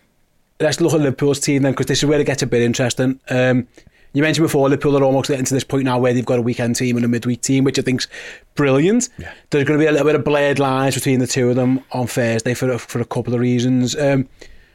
let's 0.60 0.80
look 0.80 0.92
at 0.92 1.00
Liverpool's 1.00 1.40
team 1.40 1.62
then, 1.62 1.72
because 1.72 1.86
this 1.86 1.98
is 1.98 2.04
where 2.04 2.20
it 2.20 2.26
gets 2.26 2.42
a 2.42 2.46
bit 2.46 2.62
interesting. 2.62 3.18
Um, 3.28 3.66
You 4.12 4.22
mentioned 4.22 4.44
before 4.44 4.68
Liverpool 4.68 4.96
are 4.98 5.04
almost 5.04 5.28
getting 5.28 5.44
to 5.44 5.54
this 5.54 5.64
point 5.64 5.84
now 5.84 5.98
where 5.98 6.12
they've 6.12 6.24
got 6.24 6.38
a 6.38 6.42
weekend 6.42 6.76
team 6.76 6.96
and 6.96 7.04
a 7.04 7.08
midweek 7.08 7.42
team, 7.42 7.64
which 7.64 7.78
I 7.78 7.82
think's 7.82 8.08
brilliant. 8.54 9.08
Yeah. 9.18 9.32
There's 9.50 9.64
going 9.64 9.78
to 9.78 9.84
be 9.84 9.88
a 9.88 9.92
little 9.92 10.06
bit 10.06 10.16
of 10.16 10.24
blurred 10.24 10.58
lines 10.58 10.94
between 10.96 11.20
the 11.20 11.26
two 11.26 11.50
of 11.50 11.56
them 11.56 11.84
on 11.92 12.06
Thursday 12.06 12.54
for 12.54 12.76
for 12.78 13.00
a 13.00 13.04
couple 13.04 13.34
of 13.34 13.40
reasons. 13.40 13.96
Um, 13.96 14.28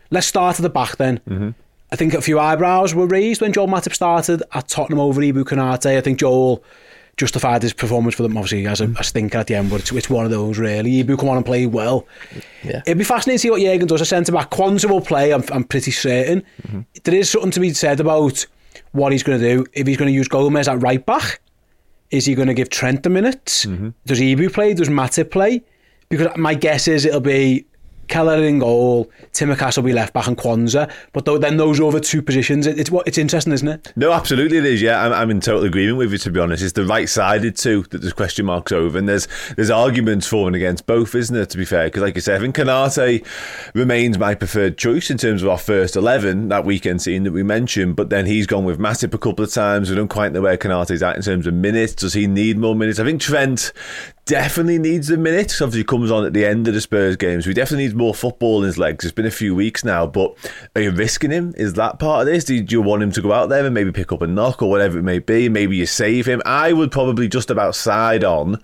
let's 0.10 0.28
start 0.28 0.56
at 0.58 0.62
the 0.62 0.70
back 0.70 0.96
then. 0.98 1.20
Mm 1.30 1.38
-hmm. 1.38 1.54
I 1.92 1.98
think 1.98 2.14
a 2.14 2.22
few 2.22 2.40
eyebrows 2.40 2.94
were 2.94 3.08
raised 3.08 3.42
when 3.42 3.54
Joel 3.54 3.68
Matip 3.68 3.94
started 3.94 4.44
at 4.52 4.68
Tottenham 4.68 5.00
over 5.00 5.22
Ibu 5.22 5.44
Kanate. 5.44 5.98
I 5.98 6.02
think 6.02 6.20
Joel 6.20 6.64
justified 7.18 7.64
his 7.64 7.74
performance 7.74 8.16
for 8.16 8.24
them, 8.24 8.36
obviously, 8.38 8.68
as 8.68 8.82
a, 8.82 8.88
mm. 8.88 9.00
a 9.00 9.04
stinker 9.04 9.38
at 9.38 9.48
the 9.48 9.56
end, 9.56 9.70
but 9.70 9.80
it's, 9.80 9.92
it's 9.92 10.10
one 10.10 10.26
of 10.26 10.32
those, 10.32 10.58
really. 10.60 11.04
Ibu 11.04 11.18
come 11.18 11.30
on 11.30 11.38
and 11.38 11.46
play 11.46 11.66
well. 11.66 12.06
Yeah. 12.64 12.82
It'd 12.86 12.98
be 12.98 13.04
fascinating 13.04 13.38
to 13.38 13.42
see 13.42 13.50
what 13.50 13.62
Jurgen 13.62 13.88
does. 13.88 14.02
A 14.02 14.06
centre-back, 14.06 14.50
Quantum 14.50 14.92
will 14.92 15.02
play, 15.02 15.32
I'm, 15.32 15.44
I'm 15.52 15.64
pretty 15.64 15.92
certain. 15.92 16.44
Mm 16.68 16.72
-hmm. 16.72 17.02
There 17.04 17.18
is 17.18 17.30
something 17.30 17.54
to 17.54 17.60
be 17.60 17.74
said 17.74 18.00
about 18.00 18.48
what 18.92 19.12
he's 19.12 19.24
going 19.24 19.40
to 19.40 19.56
do. 19.56 19.66
If 19.74 19.88
he's 19.88 19.98
going 19.98 20.10
to 20.10 20.14
use 20.14 20.28
Gomez 20.28 20.68
at 20.68 20.82
right 20.82 21.06
back, 21.06 21.42
is 22.12 22.26
he 22.26 22.36
going 22.36 22.48
to 22.48 22.54
give 22.54 22.70
Trent 22.70 23.04
the 23.04 23.10
minutes? 23.10 23.66
Mm-hmm. 23.66 23.90
Does 24.06 24.20
Ibou 24.20 24.54
play? 24.54 24.74
Does 24.74 24.90
Matip 24.90 25.32
play? 25.32 25.64
Because 26.10 26.36
my 26.38 26.54
guess 26.54 26.88
is 26.88 27.06
it'll 27.06 27.20
be 27.20 27.66
Kelleher 28.08 28.44
in 28.44 28.60
goal, 28.60 29.12
Tsimikas 29.34 29.78
will 29.78 29.84
be 29.84 29.94
left 29.94 30.14
back 30.14 30.28
and 30.28 30.38
Quansah. 30.38 30.92
But 31.14 31.26
th- 31.26 31.42
then 31.42 31.58
those 31.58 31.80
other 31.82 32.00
two 32.00 32.22
positions, 32.22 32.68
it, 32.68 32.80
it's 32.80 32.92
what 32.92 33.08
it's 33.08 33.18
interesting, 33.18 33.54
isn't 33.54 33.68
it? 33.68 33.94
No, 33.96 34.12
absolutely 34.12 34.58
it 34.58 34.66
is. 34.66 34.82
Yeah, 34.82 35.04
I'm, 35.04 35.14
I'm 35.14 35.32
in 35.32 35.42
total 35.42 35.64
agreement 35.64 35.98
with 35.98 36.12
you. 36.12 36.18
To 36.20 36.32
be 36.32 36.40
honest, 36.40 36.64
it's 36.64 36.74
the 36.74 36.86
right-sided 36.86 37.56
two 37.56 37.84
that 37.90 38.02
there's 38.02 38.14
question 38.14 38.46
marks 38.46 38.72
over, 38.72 38.98
and 38.98 39.08
there's 39.08 39.28
there's 39.56 39.70
arguments 39.70 40.28
for 40.28 40.48
and 40.48 40.56
against 40.56 40.86
both, 40.86 41.16
isn't 41.16 41.36
it? 41.36 41.50
To 41.52 41.58
be 41.58 41.66
fair, 41.66 41.86
because 41.88 42.02
like 42.02 42.18
I 42.18 42.20
said, 42.20 42.38
I 42.38 42.40
think 42.44 42.56
Konate 42.56 43.26
remains 43.74 44.18
my 44.18 44.36
preferred 44.36 44.78
choice 44.78 45.10
in 45.10 45.18
terms 45.18 45.44
of 45.44 45.50
our 45.50 45.58
first 45.58 45.96
eleven 45.96 46.50
that 46.50 46.66
weekend 46.66 47.02
scene 47.02 47.24
that 47.24 47.32
we 47.32 47.44
mentioned. 47.44 47.96
But 47.96 48.10
then 48.10 48.26
he's 48.26 48.48
gone 48.48 48.66
with 48.66 48.80
Matip 48.80 49.14
a 49.14 49.18
couple 49.18 49.44
of 49.44 49.52
times. 49.52 49.90
We 49.90 49.96
don't 49.96 50.08
quite 50.08 50.32
know 50.32 50.42
where 50.42 50.58
Konate's 50.58 51.02
at 51.02 51.16
in 51.16 51.22
terms 51.22 51.48
of 51.48 51.54
minutes. 51.54 51.96
Does 51.96 52.14
he 52.14 52.28
need 52.28 52.58
more 52.58 52.76
minutes? 52.76 53.00
I 53.00 53.04
think 53.04 53.22
Trent 53.22 53.74
definitely 54.26 54.80
needs 54.80 55.08
the 55.08 55.18
minutes. 55.18 55.62
Obviously, 55.62 55.84
comes 55.84 56.12
on 56.12 56.26
at 56.26 56.34
the 56.34 56.46
end 56.46 56.68
of 56.68 56.74
the 56.74 56.82
Spurs 56.82 57.16
games. 57.16 57.48
We 57.48 57.54
definitely 57.54 57.88
need 57.88 57.96
more 57.96 58.14
football 58.14 58.60
in 58.60 58.66
his 58.66 58.78
legs. 58.78 59.06
It's 59.06 59.14
been 59.14 59.26
a 59.26 59.32
few 59.32 59.56
weeks 59.56 59.84
now, 59.84 60.06
but 60.06 60.36
are 60.76 60.82
you 60.82 60.92
risking 60.92 61.32
him? 61.32 61.54
Is 61.58 61.74
that 61.74 62.00
part 62.00 62.22
of 62.22 62.34
this? 62.34 62.44
Do 62.44 62.56
you 62.56 62.82
want 62.82 63.04
him 63.04 63.12
to 63.12 63.22
go 63.22 63.32
out 63.32 63.50
there 63.50 63.66
and 63.66 63.74
maybe 63.74 63.92
pick 63.92 64.12
up 64.12 64.22
a 64.22 64.28
knock 64.28 64.62
or 64.62 64.70
whatever 64.70 65.00
it 65.00 65.04
may 65.04 65.20
be? 65.20 65.50
Maybe 65.50 65.78
you 65.78 65.86
save 65.86 66.26
him. 66.26 66.42
I 66.46 66.74
would 66.74 66.92
probably 66.92 67.28
just 67.28 67.50
about 67.50 67.76
side 67.76 68.24
on 68.24 68.62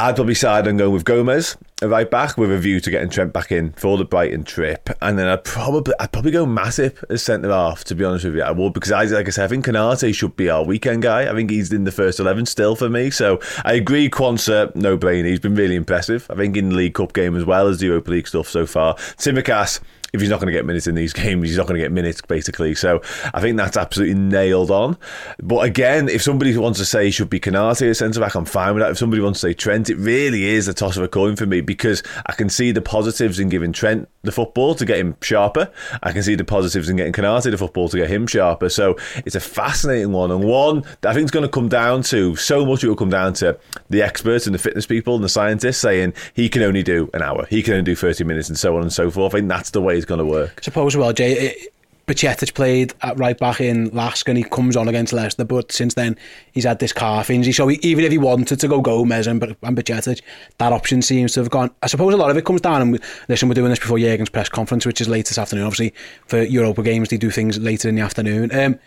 I'd 0.00 0.14
probably 0.14 0.34
side 0.34 0.68
on 0.68 0.76
going 0.76 0.92
with 0.92 1.04
Gomez 1.04 1.56
right 1.82 2.10
back 2.10 2.36
with 2.36 2.50
a 2.50 2.58
view 2.58 2.80
to 2.80 2.90
getting 2.90 3.08
Trent 3.08 3.32
back 3.32 3.52
in 3.52 3.72
for 3.72 3.96
the 3.96 4.04
Brighton 4.04 4.44
trip, 4.44 4.90
and 5.00 5.18
then 5.18 5.28
I'd 5.28 5.44
probably 5.44 5.94
I'd 6.00 6.12
probably 6.12 6.30
go 6.30 6.46
Matip 6.46 7.04
as 7.10 7.22
centre 7.22 7.50
half. 7.50 7.84
To 7.84 7.94
be 7.94 8.04
honest 8.04 8.24
with 8.24 8.36
you, 8.36 8.42
I 8.42 8.50
would 8.50 8.72
because 8.72 8.90
I 8.90 9.04
like 9.04 9.26
I 9.26 9.30
said, 9.30 9.44
I 9.44 9.48
think 9.48 9.66
Konate 9.66 10.14
should 10.14 10.36
be 10.36 10.50
our 10.50 10.64
weekend 10.64 11.02
guy. 11.02 11.30
I 11.30 11.34
think 11.34 11.50
he's 11.50 11.72
in 11.72 11.84
the 11.84 11.92
first 11.92 12.18
eleven 12.18 12.46
still 12.46 12.74
for 12.74 12.88
me. 12.88 13.10
So 13.10 13.40
I 13.64 13.74
agree, 13.74 14.10
Quansah, 14.10 14.74
no 14.74 14.98
brainer. 14.98 15.26
He's 15.26 15.40
been 15.40 15.54
really 15.54 15.76
impressive. 15.76 16.26
I 16.30 16.34
think 16.34 16.56
in 16.56 16.70
the 16.70 16.74
League 16.74 16.94
Cup 16.94 17.12
game 17.12 17.36
as 17.36 17.44
well 17.44 17.68
as 17.68 17.78
the 17.78 17.86
Europa 17.86 18.10
League 18.10 18.26
stuff 18.26 18.48
so 18.48 18.66
far. 18.66 18.94
Tsimikas 18.94 19.80
if 20.12 20.20
he's 20.20 20.30
not 20.30 20.40
going 20.40 20.46
to 20.46 20.52
get 20.52 20.64
minutes 20.64 20.86
in 20.86 20.94
these 20.94 21.12
games, 21.14 21.48
he's 21.48 21.56
not 21.56 21.66
going 21.66 21.78
to 21.78 21.84
get 21.84 21.92
minutes 21.92 22.20
basically. 22.22 22.74
So 22.74 23.00
I 23.34 23.40
think 23.40 23.56
that's 23.56 23.76
absolutely 23.76 24.14
nailed 24.14 24.70
on. 24.70 24.96
But 25.42 25.64
again, 25.64 26.08
if 26.08 26.22
somebody 26.22 26.56
wants 26.56 26.78
to 26.78 26.84
say 26.84 27.06
he 27.06 27.10
should 27.10 27.30
be 27.30 27.40
Konate 27.40 27.88
at 27.88 27.96
centre 27.96 28.20
back, 28.20 28.34
I'm 28.34 28.44
fine 28.44 28.74
with 28.74 28.82
that. 28.82 28.90
If 28.90 28.98
somebody 28.98 29.22
wants 29.22 29.40
to 29.40 29.48
say 29.48 29.54
Trent, 29.54 29.90
it 29.90 29.96
really 29.96 30.44
is 30.44 30.68
a 30.68 30.74
toss 30.74 30.96
of 30.96 31.02
a 31.02 31.08
coin 31.08 31.36
for 31.36 31.46
me 31.46 31.60
because 31.60 32.02
I 32.26 32.32
can 32.32 32.48
see 32.48 32.72
the 32.72 32.82
positives 32.82 33.38
in 33.38 33.48
giving 33.48 33.72
Trent 33.72 34.08
the 34.22 34.32
football 34.32 34.74
to 34.74 34.84
get 34.84 34.98
him 34.98 35.16
sharper. 35.20 35.70
I 36.02 36.12
can 36.12 36.22
see 36.22 36.34
the 36.34 36.44
positives 36.44 36.88
in 36.88 36.96
getting 36.96 37.12
Konate 37.12 37.50
the 37.50 37.58
football 37.58 37.88
to 37.88 37.96
get 37.96 38.10
him 38.10 38.26
sharper. 38.26 38.68
So 38.68 38.96
it's 39.24 39.34
a 39.34 39.40
fascinating 39.40 40.12
one 40.12 40.30
and 40.30 40.44
one 40.44 40.82
that 41.00 41.10
I 41.10 41.14
think 41.14 41.24
is 41.24 41.30
going 41.30 41.44
to 41.44 41.48
come 41.48 41.68
down 41.68 42.02
to 42.04 42.36
so 42.36 42.64
much. 42.64 42.82
It 42.82 42.88
will 42.88 42.96
come 42.96 43.10
down 43.10 43.34
to 43.34 43.58
the 43.90 44.02
experts 44.02 44.46
and 44.46 44.54
the 44.54 44.58
fitness 44.58 44.86
people 44.86 45.14
and 45.14 45.24
the 45.24 45.28
scientists 45.28 45.78
saying 45.78 46.14
he 46.34 46.48
can 46.48 46.62
only 46.62 46.82
do 46.82 47.10
an 47.14 47.22
hour, 47.22 47.46
he 47.46 47.62
can 47.62 47.74
only 47.74 47.84
do 47.84 47.96
30 47.96 48.24
minutes, 48.24 48.48
and 48.48 48.58
so 48.58 48.76
on 48.76 48.82
and 48.82 48.92
so 48.92 49.10
forth. 49.10 49.34
I 49.34 49.38
think 49.38 49.48
that's 49.48 49.70
the 49.70 49.82
way 49.82 49.97
is 49.98 50.04
going 50.04 50.18
to 50.18 50.24
work. 50.24 50.62
Suppose 50.62 50.96
well, 50.96 51.12
Jay. 51.12 51.54
Bajcetic 52.08 52.54
played 52.54 52.94
at 53.02 53.18
right 53.18 53.38
back 53.38 53.60
in 53.60 53.90
Lask 53.90 54.26
and 54.30 54.38
he 54.38 54.44
comes 54.44 54.76
on 54.76 54.88
against 54.88 55.12
Leicester, 55.12 55.44
but 55.44 55.70
since 55.70 55.92
then 55.92 56.16
he's 56.52 56.64
had 56.64 56.78
this 56.78 56.90
calf 56.90 57.28
injury. 57.28 57.52
So 57.52 57.68
he, 57.68 57.78
even 57.82 58.02
if 58.02 58.10
he 58.10 58.16
wanted 58.16 58.58
to 58.58 58.66
go 58.66 58.80
Gomez 58.80 59.26
and, 59.26 59.42
and 59.42 59.76
Bajcetic, 59.76 60.22
that 60.56 60.72
option 60.72 61.02
seems 61.02 61.34
to 61.34 61.40
have 61.40 61.50
gone. 61.50 61.70
I 61.82 61.86
suppose 61.86 62.14
a 62.14 62.16
lot 62.16 62.30
of 62.30 62.38
it 62.38 62.46
comes 62.46 62.62
down, 62.62 62.80
and 62.80 63.00
listen, 63.28 63.46
we're 63.46 63.54
doing 63.54 63.68
this 63.68 63.78
before 63.78 63.98
Jurgen's 63.98 64.30
press 64.30 64.48
conference, 64.48 64.86
which 64.86 65.02
is 65.02 65.08
late 65.08 65.26
this 65.26 65.36
afternoon. 65.36 65.66
Obviously, 65.66 65.92
for 66.26 66.42
Europa 66.42 66.82
games, 66.82 67.10
they 67.10 67.18
do 67.18 67.30
things 67.30 67.58
later 67.58 67.90
in 67.90 67.94
the 67.94 68.00
afternoon. 68.00 68.58
Um, 68.58 68.78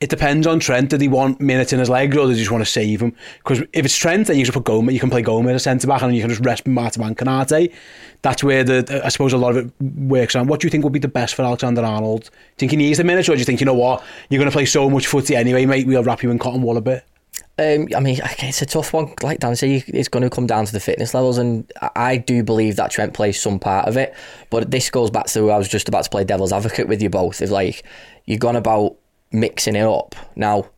it 0.00 0.10
depends 0.10 0.46
on 0.46 0.60
Trent. 0.60 0.90
Did 0.90 1.00
he 1.00 1.08
want 1.08 1.40
minutes 1.40 1.72
in 1.72 1.80
his 1.80 1.90
legs 1.90 2.16
or 2.16 2.26
did 2.26 2.34
he 2.34 2.38
just 2.38 2.52
want 2.52 2.64
to 2.64 2.70
save 2.70 3.00
him? 3.00 3.14
Because 3.38 3.60
if 3.72 3.84
it's 3.84 3.96
Trent, 3.96 4.28
then 4.28 4.38
you 4.38 4.44
just 4.44 4.54
put 4.54 4.64
Gomez. 4.64 4.94
You 4.94 5.00
can 5.00 5.10
play 5.10 5.22
Gomez 5.22 5.56
as 5.56 5.64
centre 5.64 5.88
back 5.88 6.02
and 6.02 6.14
you 6.14 6.20
can 6.20 6.30
just 6.30 6.44
rest 6.44 6.66
Martin 6.68 7.02
and 7.02 7.16
Konate. 7.16 7.74
That's 8.22 8.44
where 8.44 8.62
the 8.62 9.00
I 9.04 9.08
suppose 9.08 9.32
a 9.32 9.38
lot 9.38 9.56
of 9.56 9.66
it 9.66 9.72
works 9.80 10.36
on. 10.36 10.46
What 10.46 10.60
do 10.60 10.66
you 10.66 10.70
think 10.70 10.84
would 10.84 10.92
be 10.92 11.00
the 11.00 11.08
best 11.08 11.34
for 11.34 11.42
Alexander 11.42 11.84
Arnold? 11.84 12.22
Do 12.22 12.28
you 12.28 12.56
think 12.58 12.70
he 12.72 12.76
needs 12.76 12.98
the 12.98 13.04
minutes, 13.04 13.28
or 13.28 13.32
do 13.32 13.38
you 13.38 13.44
think 13.44 13.60
you 13.60 13.66
know 13.66 13.74
what 13.74 14.04
you're 14.28 14.38
going 14.38 14.50
to 14.50 14.54
play 14.54 14.66
so 14.66 14.88
much 14.88 15.06
footy 15.06 15.34
anyway, 15.34 15.66
mate? 15.66 15.86
We'll 15.86 16.04
wrap 16.04 16.22
you 16.22 16.30
in 16.30 16.38
cotton 16.38 16.62
wool 16.62 16.76
a 16.76 16.80
bit. 16.80 17.04
Um, 17.58 17.88
I 17.96 17.98
mean, 17.98 18.20
it's 18.22 18.62
a 18.62 18.66
tough 18.66 18.92
one. 18.92 19.12
Like 19.20 19.40
Dan 19.40 19.56
said, 19.56 19.82
it's 19.88 20.08
going 20.08 20.22
to 20.22 20.30
come 20.30 20.46
down 20.46 20.64
to 20.66 20.72
the 20.72 20.78
fitness 20.78 21.12
levels, 21.12 21.38
and 21.38 21.70
I 21.96 22.16
do 22.16 22.44
believe 22.44 22.76
that 22.76 22.92
Trent 22.92 23.14
plays 23.14 23.40
some 23.40 23.58
part 23.58 23.88
of 23.88 23.96
it. 23.96 24.14
But 24.50 24.70
this 24.70 24.90
goes 24.90 25.10
back 25.10 25.26
to 25.26 25.50
I 25.50 25.58
was 25.58 25.68
just 25.68 25.88
about 25.88 26.04
to 26.04 26.10
play 26.10 26.22
devil's 26.22 26.52
advocate 26.52 26.86
with 26.86 27.02
you 27.02 27.10
both. 27.10 27.42
If 27.42 27.50
like 27.50 27.84
you're 28.26 28.38
gone 28.38 28.54
about 28.54 28.96
mixing 29.30 29.76
it 29.76 29.84
up. 29.84 30.14
Now, 30.36 30.70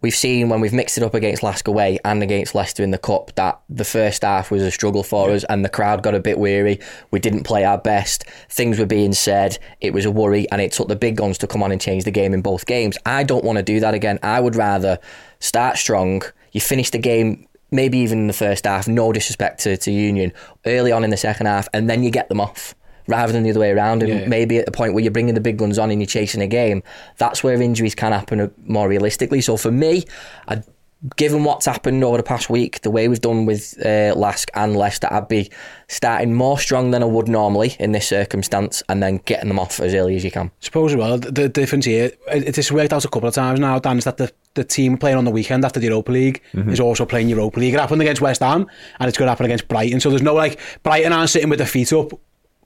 we've 0.00 0.14
seen 0.14 0.48
when 0.48 0.60
we've 0.60 0.72
mixed 0.72 0.96
it 0.96 1.04
up 1.04 1.14
against 1.14 1.42
Lask 1.42 1.66
away 1.66 1.98
and 2.04 2.22
against 2.22 2.54
Leicester 2.54 2.82
in 2.82 2.90
the 2.90 2.98
Cup 2.98 3.32
that 3.34 3.60
the 3.68 3.84
first 3.84 4.22
half 4.22 4.50
was 4.50 4.62
a 4.62 4.70
struggle 4.70 5.02
for 5.02 5.30
us 5.30 5.44
and 5.44 5.64
the 5.64 5.68
crowd 5.68 6.02
got 6.02 6.14
a 6.14 6.20
bit 6.20 6.38
weary. 6.38 6.78
We 7.10 7.18
didn't 7.18 7.44
play 7.44 7.64
our 7.64 7.78
best. 7.78 8.24
Things 8.48 8.78
were 8.78 8.86
being 8.86 9.12
said. 9.12 9.58
It 9.80 9.92
was 9.92 10.04
a 10.04 10.10
worry 10.10 10.48
and 10.50 10.60
it 10.60 10.72
took 10.72 10.88
the 10.88 10.96
big 10.96 11.16
guns 11.16 11.38
to 11.38 11.46
come 11.46 11.62
on 11.62 11.72
and 11.72 11.80
change 11.80 12.04
the 12.04 12.10
game 12.10 12.32
in 12.32 12.42
both 12.42 12.66
games. 12.66 12.96
I 13.04 13.24
don't 13.24 13.44
want 13.44 13.58
to 13.58 13.62
do 13.62 13.80
that 13.80 13.94
again. 13.94 14.18
I 14.22 14.40
would 14.40 14.56
rather 14.56 14.98
start 15.40 15.76
strong. 15.76 16.22
You 16.52 16.60
finish 16.60 16.90
the 16.90 16.98
game 16.98 17.46
maybe 17.70 17.98
even 17.98 18.20
in 18.20 18.26
the 18.28 18.32
first 18.32 18.64
half, 18.64 18.88
no 18.88 19.12
disrespect 19.12 19.60
to, 19.60 19.76
to 19.76 19.90
Union, 19.90 20.32
early 20.64 20.90
on 20.90 21.04
in 21.04 21.10
the 21.10 21.18
second 21.18 21.44
half, 21.44 21.68
and 21.74 21.88
then 21.88 22.02
you 22.02 22.10
get 22.10 22.28
them 22.30 22.40
off 22.40 22.74
rather 23.08 23.32
than 23.32 23.42
the 23.42 23.50
other 23.50 23.60
way 23.60 23.72
around. 23.72 24.02
And 24.02 24.20
yeah. 24.20 24.28
maybe 24.28 24.58
at 24.58 24.66
the 24.66 24.72
point 24.72 24.94
where 24.94 25.02
you're 25.02 25.10
bringing 25.10 25.34
the 25.34 25.40
big 25.40 25.56
guns 25.56 25.78
on 25.78 25.90
and 25.90 26.00
you're 26.00 26.06
chasing 26.06 26.40
a 26.40 26.46
game, 26.46 26.82
that's 27.16 27.42
where 27.42 27.60
injuries 27.60 27.94
can 27.94 28.12
happen 28.12 28.52
more 28.66 28.88
realistically. 28.88 29.40
So 29.40 29.56
for 29.56 29.72
me, 29.72 30.04
I 30.46 30.62
given 31.16 31.44
what's 31.44 31.66
happened 31.66 32.02
over 32.02 32.16
the 32.16 32.22
past 32.22 32.50
week, 32.50 32.80
the 32.80 32.90
way 32.90 33.06
we've 33.06 33.20
done 33.20 33.46
with 33.46 33.74
uh, 33.84 34.14
Lask 34.16 34.50
and 34.54 34.76
Leicester, 34.76 35.06
I'd 35.10 35.28
be 35.28 35.50
starting 35.86 36.34
more 36.34 36.58
strong 36.58 36.90
than 36.90 37.02
I 37.02 37.06
would 37.06 37.28
normally 37.28 37.76
in 37.78 37.92
this 37.92 38.08
circumstance 38.08 38.82
and 38.88 39.02
then 39.02 39.18
getting 39.18 39.48
them 39.48 39.58
off 39.58 39.78
as 39.80 39.94
early 39.94 40.16
as 40.16 40.24
you 40.24 40.30
can. 40.30 40.50
suppose 40.60 40.96
well, 40.96 41.18
the, 41.18 41.30
the 41.30 41.48
difference 41.48 41.84
here, 41.84 42.10
it, 42.32 42.58
it's 42.58 42.72
worked 42.72 42.92
out 42.92 43.04
a 43.04 43.08
couple 43.08 43.28
of 43.28 43.34
times 43.34 43.60
now, 43.60 43.78
Dan, 43.78 43.98
is 43.98 44.04
that 44.04 44.16
the, 44.16 44.32
the 44.54 44.64
team 44.64 44.98
playing 44.98 45.16
on 45.16 45.24
the 45.24 45.30
weekend 45.30 45.64
after 45.64 45.78
the 45.78 45.86
Europa 45.86 46.10
League 46.10 46.42
is 46.52 46.80
also 46.80 47.06
playing 47.06 47.28
Europa 47.28 47.60
League. 47.60 47.74
It 47.74 47.80
happened 47.80 48.02
against 48.02 48.20
West 48.20 48.40
Ham, 48.40 48.66
and 48.98 49.08
it's 49.08 49.16
going 49.16 49.26
to 49.26 49.30
happen 49.30 49.46
against 49.46 49.68
Brighton. 49.68 50.00
So 50.00 50.10
there's 50.10 50.22
no 50.22 50.34
like, 50.34 50.58
Brighton 50.82 51.12
aren't 51.12 51.30
sitting 51.30 51.48
with 51.48 51.58
their 51.58 51.68
feet 51.68 51.92
up, 51.92 52.12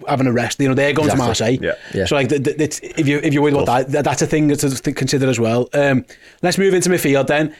having 0.09 0.27
a 0.27 0.33
rest. 0.33 0.61
You 0.61 0.69
know, 0.69 0.75
they're 0.75 0.93
going 0.93 1.09
Exactly. 1.11 1.23
to 1.23 1.27
Marseille. 1.27 1.59
Yeah. 1.61 1.75
Yeah. 1.95 2.05
So 2.07 2.15
like, 2.17 2.29
the, 2.29 2.57
it's, 2.63 2.81
if 2.81 3.07
you 3.09 3.19
if 3.19 3.33
you're 3.35 3.43
worried 3.43 3.55
about 3.55 3.67
that, 3.67 3.89
that, 3.93 4.05
that's 4.05 4.23
a 4.23 4.27
thing 4.27 4.49
to 4.49 4.57
th- 4.57 4.97
consider 4.97 5.29
as 5.29 5.39
well. 5.41 5.69
Um, 5.73 6.05
let's 6.43 6.59
move 6.59 6.75
into 6.75 6.91
midfield 6.91 7.27
then. 7.27 7.55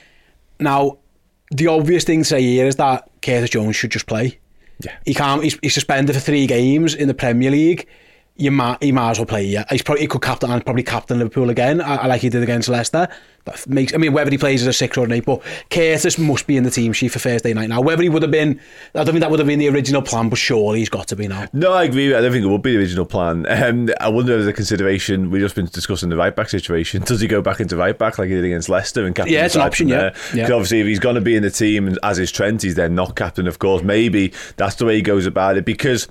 Now, 0.59 0.97
the 1.51 1.67
obvious 1.67 2.03
thing 2.03 2.19
to 2.19 2.25
say 2.25 2.41
here 2.41 2.65
is 2.65 2.77
that 2.77 3.09
Curtis 3.21 3.49
Jones 3.49 3.75
should 3.75 3.91
just 3.91 4.05
play. 4.07 4.39
Yeah. 4.79 4.95
He 5.05 5.13
can't. 5.13 5.43
He's, 5.43 5.57
he's 5.61 5.73
suspended 5.73 6.15
for 6.15 6.21
three 6.21 6.47
games 6.47 6.95
in 6.95 7.07
the 7.07 7.13
Premier 7.13 7.51
League. 7.51 7.87
You 8.35 8.49
might, 8.49 8.81
he 8.81 8.91
might 8.91 9.11
as 9.11 9.19
well 9.19 9.27
play. 9.27 9.45
Yeah, 9.45 9.63
he's 9.69 9.83
probably 9.83 10.01
he 10.01 10.07
could 10.07 10.21
captain 10.23 10.49
and 10.49 10.65
probably 10.65 10.81
captain 10.81 11.19
Liverpool 11.19 11.51
again, 11.51 11.77
like 11.77 12.21
he 12.21 12.29
did 12.29 12.41
against 12.41 12.67
Leicester. 12.67 13.07
That 13.45 13.67
makes. 13.67 13.93
I 13.93 13.97
mean, 13.97 14.13
whether 14.13 14.31
he 14.31 14.37
plays 14.37 14.61
as 14.61 14.67
a 14.67 14.73
six 14.73 14.97
or 14.97 15.03
an 15.05 15.11
eight, 15.11 15.25
but 15.25 15.41
Curtis 15.69 16.17
must 16.17 16.47
be 16.47 16.55
in 16.55 16.63
the 16.63 16.71
team 16.71 16.93
sheet 16.93 17.09
for 17.09 17.19
Thursday 17.19 17.53
night 17.53 17.67
now. 17.69 17.81
Whether 17.81 18.01
he 18.03 18.09
would 18.09 18.21
have 18.21 18.31
been, 18.31 18.59
I 18.95 18.99
don't 19.03 19.07
think 19.07 19.19
that 19.19 19.29
would 19.31 19.39
have 19.39 19.47
been 19.47 19.59
the 19.59 19.67
original 19.69 20.01
plan, 20.01 20.29
but 20.29 20.37
surely 20.39 20.79
he's 20.79 20.89
got 20.89 21.07
to 21.09 21.15
be 21.15 21.27
now. 21.27 21.47
No, 21.51 21.73
I 21.73 21.83
agree. 21.83 22.13
I 22.15 22.21
don't 22.21 22.31
think 22.31 22.45
it 22.45 22.47
would 22.49 22.61
be 22.61 22.71
the 22.71 22.79
original 22.79 23.05
plan. 23.05 23.45
Um, 23.49 23.89
I 23.99 24.07
wonder 24.09 24.33
if 24.33 24.37
there's 24.37 24.47
a 24.47 24.53
consideration. 24.53 25.29
We've 25.29 25.41
just 25.41 25.55
been 25.55 25.65
discussing 25.65 26.09
the 26.09 26.15
right 26.15 26.33
back 26.35 26.49
situation. 26.49 27.01
Does 27.05 27.19
he 27.19 27.27
go 27.27 27.41
back 27.41 27.59
into 27.59 27.75
right 27.75 27.97
back 27.97 28.17
like 28.17 28.29
he 28.29 28.35
did 28.35 28.45
against 28.45 28.69
Leicester 28.69 29.05
and 29.05 29.13
captain? 29.15 29.33
Yeah, 29.33 29.45
it's 29.45 29.55
an 29.55 29.61
option, 29.61 29.87
yeah. 29.89 30.15
Yeah. 30.33 30.45
obviously, 30.45 30.79
if 30.79 30.87
he's 30.87 30.99
going 30.99 31.15
to 31.15 31.21
be 31.21 31.35
in 31.35 31.43
the 31.43 31.51
team 31.51 31.87
and 31.87 31.99
as 32.03 32.19
is 32.19 32.31
Trent, 32.31 32.61
he's 32.61 32.75
then 32.75 32.95
not 32.95 33.15
captain. 33.15 33.47
Of 33.47 33.59
course, 33.59 33.83
maybe 33.83 34.31
that's 34.55 34.75
the 34.75 34.85
way 34.85 34.95
he 34.95 35.01
goes 35.01 35.25
about 35.25 35.57
it 35.57 35.65
because. 35.65 36.07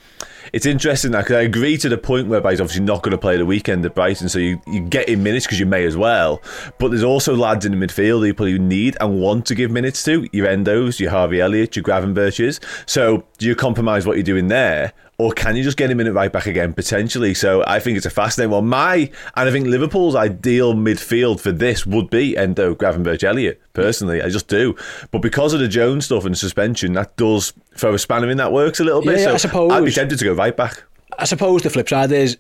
It's 0.53 0.67
interesting 0.67 1.13
that 1.13 1.25
'cause 1.25 1.37
I 1.37 1.43
agree 1.43 1.79
to 1.79 1.89
the 1.89 1.97
point 1.97 2.29
whereby 2.29 2.51
he's 2.51 2.61
obviously 2.61 2.85
not 2.85 3.03
going 3.03 3.13
to 3.13 3.17
play 3.17 3.39
the 3.39 3.47
weekend 3.47 3.87
at 3.87 3.95
Brighton, 3.95 4.29
so 4.29 4.39
you, 4.39 4.61
you 4.67 4.81
get 4.81 5.09
in 5.09 5.23
minutes 5.23 5.47
because 5.47 5.59
you 5.59 5.65
may 5.65 5.85
as 5.87 5.97
well. 5.97 6.43
But 6.79 6.89
there's 6.89 7.05
also 7.05 7.22
lads 7.29 7.65
in 7.65 7.79
the 7.79 7.87
midfield 7.87 8.27
who 8.27 8.35
probably 8.35 8.59
need 8.59 8.97
and 9.01 9.21
want 9.21 9.47
to 9.47 9.55
give 9.55 9.71
minutes 9.71 10.03
to 10.05 10.29
your 10.33 10.47
Endos, 10.47 10.99
your 10.99 11.11
Harvey 11.11 11.41
Elliott, 11.41 11.77
your 11.77 11.85
Gravenberches. 11.85 12.61
So 12.87 13.25
do 13.39 13.47
you 13.47 13.55
compromise 13.55 14.07
what 14.07 14.17
you're 14.17 14.25
doing 14.25 14.49
there, 14.49 14.93
or 15.19 15.33
can 15.33 15.55
you 15.57 15.63
just 15.63 15.77
get 15.77 15.91
him 15.91 16.01
in 16.01 16.07
at 16.07 16.15
right 16.15 16.33
back 16.33 16.47
again 16.47 16.73
potentially? 16.75 17.35
So 17.35 17.63
I 17.67 17.79
think 17.79 17.97
it's 17.97 18.07
a 18.07 18.11
fascinating 18.11 18.51
one. 18.51 18.67
My 18.67 19.11
and 19.37 19.49
I 19.49 19.51
think 19.53 19.67
Liverpool's 19.67 20.17
ideal 20.17 20.75
midfield 20.75 21.41
for 21.41 21.53
this 21.53 21.87
would 21.87 22.11
be 22.11 22.37
Endo, 22.37 22.75
Gravenberch, 22.75 23.23
Elliott. 23.23 23.61
Personally, 23.73 24.21
I 24.21 24.29
just 24.29 24.49
do. 24.49 24.75
But 25.11 25.23
because 25.23 25.55
of 25.55 25.61
the 25.61 25.69
Jones 25.69 26.07
stuff 26.07 26.25
and 26.25 26.37
suspension, 26.37 26.93
that 26.95 27.17
does 27.17 27.53
throw 27.77 27.95
a 27.95 27.99
spanner 27.99 28.29
in 28.29 28.37
that 28.39 28.53
works 28.53 28.81
a 28.81 28.85
little 28.85 29.03
bit. 29.03 29.21
Yeah, 29.21 29.27
so 29.27 29.35
I 29.35 29.37
suppose. 29.37 29.73
I'd 29.73 29.85
be 29.85 29.93
tempted 29.93 30.19
to 30.19 30.25
go 30.25 30.33
right 30.33 30.57
back. 30.57 30.83
I 31.19 31.25
suppose 31.25 31.63
the 31.63 31.71
flip 31.71 31.89
side 31.89 32.11
is 32.11 32.39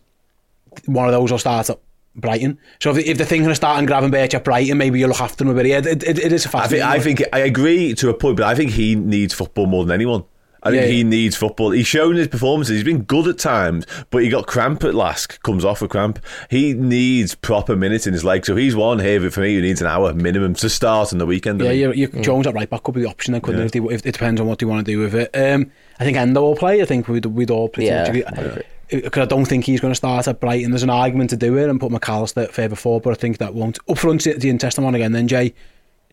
one 0.87 1.07
of 1.07 1.13
those 1.13 1.31
will 1.31 1.39
start 1.39 1.71
at 1.71 1.79
Brighton. 2.15 2.59
So 2.81 2.91
if, 2.91 2.99
if 3.07 3.17
they're 3.19 3.27
thinking 3.27 3.49
of 3.51 3.57
starting 3.57 3.87
Gravenberch 3.89 4.35
at 4.35 4.45
Brighton, 4.45 4.79
maybe 4.79 4.99
you'll 4.99 5.09
look 5.11 5.21
after 5.21 5.45
them 5.45 5.49
a 5.49 5.55
bit. 5.55 5.67
Yeah, 5.67 5.79
it, 5.79 6.03
it, 6.03 6.19
it 6.19 6.33
is 6.33 6.47
a 6.47 6.57
I 6.59 6.67
think. 6.67 6.83
I 6.83 6.99
think 7.01 7.23
I 7.33 7.39
agree 7.41 7.95
to 7.95 8.11
a 8.11 8.15
point, 8.15 8.37
but 8.37 8.47
I 8.47 8.55
think 8.55 8.73
he 8.73 8.95
needs 8.95 9.33
football 9.35 9.67
more 9.67 9.85
than 9.85 9.95
anyone. 9.95 10.25
I 10.65 10.71
think 10.71 10.83
Yeah, 10.83 10.89
he 10.91 10.99
yeah. 10.99 11.03
needs 11.05 11.35
football. 11.35 11.71
He's 11.73 11.89
shown 11.89 12.15
his 12.15 12.29
performances. 12.29 12.77
He's 12.77 12.85
been 12.85 13.03
good 13.03 13.27
at 13.27 13.37
times, 13.39 13.85
but 14.11 14.23
he 14.23 14.29
got 14.29 14.47
cramp 14.47 14.85
at 14.85 14.95
Lask. 14.95 15.43
Comes 15.43 15.65
off 15.65 15.83
a 15.83 15.89
cramp. 15.89 16.21
He 16.51 16.73
needs 16.73 17.35
proper 17.35 17.75
minutes 17.75 18.07
in 18.07 18.13
his 18.13 18.23
leg. 18.23 18.47
So 18.47 18.55
he's 18.55 18.77
one 18.77 19.01
here 19.01 19.29
for 19.29 19.41
me 19.41 19.57
who 19.57 19.61
needs 19.61 19.81
an 19.81 19.89
hour 19.89 20.15
minimum 20.15 20.55
to 20.55 20.69
start 20.71 21.13
on 21.13 21.19
the 21.19 21.27
weekend. 21.27 21.61
I 21.63 21.73
Yeah, 21.73 21.87
think. 21.89 21.97
you, 21.97 22.11
you, 22.15 22.23
Jones 22.23 22.47
at 22.47 22.55
right 22.55 22.71
back 22.71 22.85
could 22.85 22.95
be 22.95 23.01
the 23.03 23.09
option 23.09 23.33
then, 23.33 23.41
couldn't 23.41 23.61
it? 23.61 23.75
If, 23.75 23.91
if 23.91 24.07
it 24.07 24.13
depends 24.13 24.41
on 24.41 24.47
what 24.47 24.63
you 24.63 24.69
want 24.69 24.87
to 24.87 24.93
do 24.93 25.01
with 25.01 25.17
it. 25.17 25.31
Um, 25.35 25.73
I 25.99 26.05
think 26.05 26.17
Endo 26.17 26.41
will 26.43 26.55
play. 26.55 26.81
I 26.81 26.85
think 26.85 27.09
we'd, 27.09 27.27
we'd 27.27 27.51
all 27.51 27.69
pretty 27.69 27.89
Yeah, 27.89 28.13
much 28.13 28.23
agree. 28.39 28.63
Because 28.93 29.23
I 29.23 29.27
don't 29.27 29.47
think 29.47 29.65
he's 29.65 29.81
going 29.81 29.91
to 29.91 29.97
start 29.97 30.29
at 30.29 30.39
Brighton. 30.39 30.71
There's 30.71 30.83
an 30.83 30.91
argument 30.91 31.31
to 31.31 31.37
do 31.37 31.57
it 31.57 31.69
and 31.69 31.81
put 31.81 31.91
McAllister 31.91 32.51
further 32.51 32.77
forward, 32.77 33.03
but 33.03 33.11
I 33.11 33.15
think 33.15 33.39
that 33.39 33.55
won't. 33.55 33.79
Up 33.89 33.99
front, 33.99 34.25
the 34.25 34.51
interesting 34.51 34.85
one 34.85 34.95
again, 34.95 35.13
then 35.13 35.29
Jay. 35.29 35.55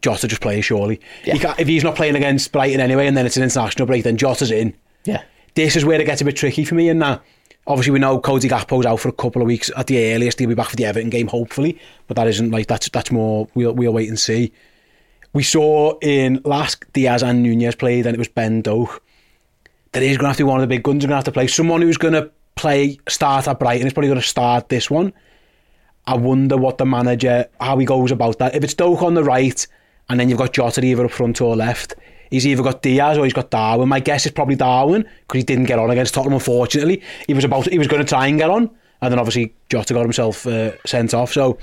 Jota 0.01 0.27
just 0.27 0.41
plays 0.41 0.63
surely. 0.63 0.99
Yeah. 1.25 1.35
He 1.35 1.61
if 1.61 1.67
he's 1.67 1.83
not 1.83 1.95
playing 1.95 2.15
against 2.15 2.51
Brighton 2.51 2.79
anyway, 2.79 3.05
and 3.07 3.17
then 3.17 3.25
it's 3.25 3.37
an 3.37 3.43
international 3.43 3.85
break, 3.85 4.03
then 4.03 4.17
Jota's 4.17 4.51
in. 4.51 4.73
Yeah. 5.03 5.23
This 5.55 5.75
is 5.75 5.83
where 5.83 5.99
it 5.99 6.05
gets 6.05 6.21
a 6.21 6.25
bit 6.25 6.37
tricky 6.37 6.63
for 6.63 6.75
me. 6.75 6.89
And 6.89 7.01
that 7.01 7.21
obviously 7.67 7.91
we 7.91 7.99
know 7.99 8.19
Cody 8.19 8.47
Gakpo's 8.47 8.85
out 8.85 8.99
for 8.99 9.09
a 9.09 9.13
couple 9.13 9.41
of 9.41 9.47
weeks 9.47 9.69
at 9.75 9.87
the 9.87 10.13
earliest. 10.13 10.39
He'll 10.39 10.49
be 10.49 10.55
back 10.55 10.69
for 10.69 10.75
the 10.75 10.85
Everton 10.85 11.09
game, 11.09 11.27
hopefully. 11.27 11.79
But 12.07 12.15
that 12.17 12.27
isn't 12.27 12.51
like 12.51 12.67
that's 12.67 12.89
that's 12.89 13.11
more. 13.11 13.47
We'll 13.55 13.73
we'll 13.73 13.93
wait 13.93 14.09
and 14.09 14.19
see. 14.19 14.53
We 15.33 15.43
saw 15.43 15.97
in 15.99 16.41
Lask 16.43 16.91
Diaz 16.93 17.21
and 17.21 17.43
Nunez 17.43 17.75
played, 17.75 18.05
and 18.05 18.15
it 18.15 18.19
was 18.19 18.27
Ben 18.27 18.61
Doak. 18.61 19.03
That 19.91 20.03
is 20.03 20.17
going 20.17 20.25
to 20.25 20.27
have 20.29 20.37
to 20.37 20.43
be 20.43 20.47
one 20.49 20.59
of 20.59 20.61
the 20.61 20.75
big 20.75 20.83
guns. 20.83 21.03
Going 21.03 21.09
to 21.09 21.15
have 21.15 21.23
to 21.25 21.31
play 21.31 21.47
someone 21.47 21.81
who's 21.81 21.97
going 21.97 22.13
to 22.13 22.31
play 22.59 22.99
start 23.07 23.47
at 23.47 23.59
Brighton. 23.59 23.87
Is 23.87 23.93
probably 23.93 24.09
going 24.09 24.21
to 24.21 24.27
start 24.27 24.69
this 24.69 24.89
one. 24.89 25.13
I 26.05 26.15
wonder 26.15 26.57
what 26.57 26.77
the 26.77 26.85
manager 26.85 27.47
how 27.59 27.77
he 27.77 27.85
goes 27.85 28.11
about 28.11 28.39
that. 28.39 28.55
If 28.55 28.63
it's 28.63 28.73
Doak 28.73 29.01
on 29.01 29.13
the 29.13 29.23
right, 29.23 29.65
and 30.09 30.19
then 30.19 30.29
you've 30.29 30.39
got 30.39 30.53
Jota 30.53 30.83
either 30.83 31.05
up 31.05 31.11
front 31.11 31.39
or 31.41 31.55
left. 31.55 31.95
He's 32.31 32.45
either 32.45 32.61
got 32.61 32.81
Diaz 32.81 33.17
or 33.17 33.23
he's 33.23 33.33
got 33.33 33.49
Darwin. 33.49 33.89
My 33.89 33.99
guess 33.99 34.25
is 34.25 34.31
probably 34.31 34.55
Darwin 34.55 35.01
because 35.01 35.39
he 35.39 35.43
didn't 35.43 35.65
get 35.65 35.79
on 35.79 35.89
against 35.89 36.13
Tottenham. 36.13 36.33
Unfortunately, 36.33 37.01
he 37.25 37.33
was 37.33 37.43
about 37.43 37.67
he 37.67 37.77
was 37.77 37.87
going 37.87 38.03
to 38.03 38.07
try 38.07 38.27
and 38.27 38.37
get 38.37 38.49
on, 38.49 38.69
and 39.01 39.11
then 39.11 39.19
obviously 39.19 39.53
Jota 39.69 39.93
got 39.93 40.03
himself 40.03 40.45
uh, 40.45 40.71
sent 40.85 41.13
off. 41.13 41.33
So 41.33 41.57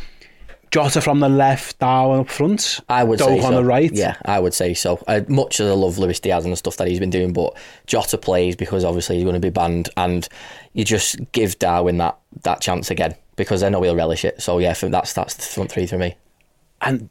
Jota 0.70 1.00
from 1.00 1.20
the 1.20 1.28
left, 1.28 1.78
Darwin 1.78 2.20
up 2.20 2.28
front. 2.28 2.80
I 2.88 3.04
would 3.04 3.18
say 3.18 3.38
on 3.38 3.52
so. 3.52 3.56
the 3.56 3.64
right. 3.64 3.92
Yeah, 3.92 4.16
I 4.24 4.38
would 4.40 4.54
say 4.54 4.74
so. 4.74 5.02
Uh, 5.06 5.20
much 5.28 5.60
as 5.60 5.70
I 5.70 5.74
love 5.74 5.98
Luis 5.98 6.20
Diaz 6.20 6.44
and 6.44 6.52
the 6.52 6.56
stuff 6.56 6.76
that 6.76 6.88
he's 6.88 7.00
been 7.00 7.10
doing, 7.10 7.32
but 7.32 7.56
Jota 7.86 8.18
plays 8.18 8.56
because 8.56 8.84
obviously 8.84 9.16
he's 9.16 9.24
going 9.24 9.34
to 9.34 9.40
be 9.40 9.50
banned, 9.50 9.88
and 9.96 10.28
you 10.72 10.84
just 10.84 11.16
give 11.32 11.58
Darwin 11.58 11.98
that 11.98 12.18
that 12.42 12.60
chance 12.60 12.90
again 12.90 13.14
because 13.36 13.62
I 13.62 13.68
know 13.68 13.82
he'll 13.82 13.96
relish 13.96 14.24
it. 14.24 14.42
So 14.42 14.58
yeah, 14.58 14.74
that's 14.74 15.12
that's 15.12 15.34
the 15.34 15.42
front 15.42 15.70
three 15.72 15.86
for 15.86 15.98
me. 15.98 16.16
and 16.82 17.08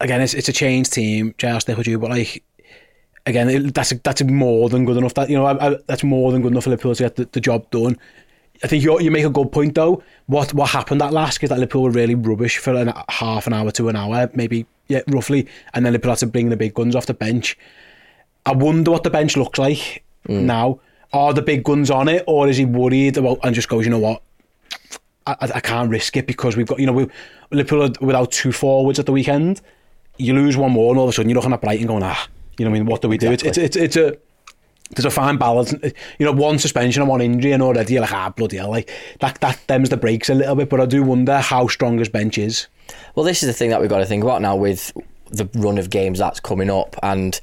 again, 0.00 0.20
it's 0.20 0.34
it's 0.34 0.48
a 0.48 0.52
change 0.52 0.90
team. 0.90 1.34
I'll 1.42 1.60
stick 1.60 1.78
with 1.78 1.86
you, 1.86 1.98
but 1.98 2.10
like 2.10 2.42
again, 3.26 3.48
it, 3.48 3.74
that's 3.74 3.92
that's 4.02 4.22
more 4.22 4.68
than 4.68 4.84
good 4.84 4.96
enough. 4.96 5.14
That 5.14 5.30
you 5.30 5.36
know, 5.36 5.46
I, 5.46 5.70
I, 5.70 5.76
that's 5.86 6.04
more 6.04 6.32
than 6.32 6.42
good 6.42 6.52
enough 6.52 6.64
for 6.64 6.70
Liverpool 6.70 6.94
to 6.94 7.02
get 7.02 7.16
the, 7.16 7.28
the 7.32 7.40
job 7.40 7.70
done. 7.70 7.98
I 8.64 8.68
think 8.68 8.84
you 8.84 9.00
you 9.00 9.10
make 9.10 9.24
a 9.24 9.30
good 9.30 9.50
point 9.50 9.74
though. 9.74 10.02
What 10.26 10.54
what 10.54 10.70
happened 10.70 11.02
at 11.02 11.12
Lask 11.12 11.42
is 11.42 11.48
that 11.50 11.58
Liverpool 11.58 11.82
were 11.82 11.90
really 11.90 12.14
rubbish 12.14 12.58
for 12.58 12.74
an, 12.74 12.92
half 13.08 13.46
an 13.46 13.52
hour 13.52 13.70
to 13.72 13.88
an 13.88 13.96
hour, 13.96 14.30
maybe 14.34 14.66
yeah, 14.88 15.00
roughly, 15.08 15.48
and 15.74 15.84
then 15.84 15.92
Liverpool 15.92 16.12
had 16.12 16.18
to 16.18 16.26
bring 16.26 16.48
the 16.50 16.56
big 16.56 16.74
guns 16.74 16.94
off 16.94 17.06
the 17.06 17.14
bench. 17.14 17.58
I 18.46 18.52
wonder 18.52 18.90
what 18.90 19.04
the 19.04 19.10
bench 19.10 19.36
looks 19.36 19.58
like 19.58 20.04
now. 20.28 20.80
Are 21.12 21.34
the 21.34 21.42
big 21.42 21.64
guns 21.64 21.90
on 21.90 22.08
it, 22.08 22.24
or 22.26 22.48
is 22.48 22.56
he 22.56 22.64
worried 22.64 23.16
about 23.16 23.40
and 23.42 23.54
just 23.54 23.68
goes, 23.68 23.84
you 23.84 23.90
know 23.90 23.98
what? 23.98 24.22
I, 25.26 25.32
I 25.40 25.50
I 25.56 25.60
can't 25.60 25.90
risk 25.90 26.16
it 26.16 26.26
because 26.26 26.56
we've 26.56 26.66
got 26.66 26.78
you 26.78 26.86
know 26.86 26.92
we 26.92 27.06
Liverpool 27.50 27.90
without 28.00 28.30
two 28.32 28.52
forwards 28.52 28.98
at 28.98 29.06
the 29.06 29.12
weekend. 29.12 29.60
You 30.18 30.34
lose 30.34 30.56
one 30.56 30.72
more, 30.72 30.92
and 30.92 30.98
all 30.98 31.04
of 31.04 31.10
a 31.10 31.12
sudden 31.12 31.28
you're 31.28 31.36
looking 31.36 31.52
at 31.52 31.60
Brighton 31.60 31.86
going, 31.86 32.02
ah, 32.02 32.28
you 32.58 32.64
know 32.64 32.70
what 32.70 32.76
I 32.76 32.80
mean? 32.80 32.86
What 32.86 33.02
do 33.02 33.08
we 33.08 33.18
do? 33.18 33.32
It's, 33.32 33.42
it's 33.42 33.58
it's 33.58 33.76
it's 33.76 33.96
a 33.96 34.16
there's 34.94 35.04
a 35.04 35.10
fine 35.10 35.36
balance. 35.36 35.72
You 36.18 36.26
know, 36.26 36.32
one 36.32 36.58
suspension 36.58 37.02
and 37.02 37.08
one 37.08 37.20
injury, 37.20 37.52
and 37.52 37.62
already 37.62 37.94
you're 37.94 38.02
like, 38.02 38.12
ah, 38.12 38.30
bloody 38.30 38.56
hell, 38.58 38.70
like 38.70 38.90
that 39.20 39.40
that 39.40 39.60
them's 39.66 39.88
the 39.88 39.96
breaks 39.96 40.28
a 40.28 40.34
little 40.34 40.54
bit. 40.54 40.68
But 40.68 40.80
I 40.80 40.86
do 40.86 41.02
wonder 41.02 41.38
how 41.38 41.68
strong 41.68 41.98
his 41.98 42.08
bench 42.08 42.38
is. 42.38 42.66
Well, 43.14 43.24
this 43.24 43.42
is 43.42 43.46
the 43.46 43.52
thing 43.52 43.70
that 43.70 43.80
we've 43.80 43.90
got 43.90 43.98
to 43.98 44.06
think 44.06 44.22
about 44.22 44.42
now 44.42 44.56
with 44.56 44.92
the 45.30 45.48
run 45.54 45.78
of 45.78 45.90
games 45.90 46.18
that's 46.18 46.40
coming 46.40 46.70
up. 46.70 46.96
And 47.02 47.40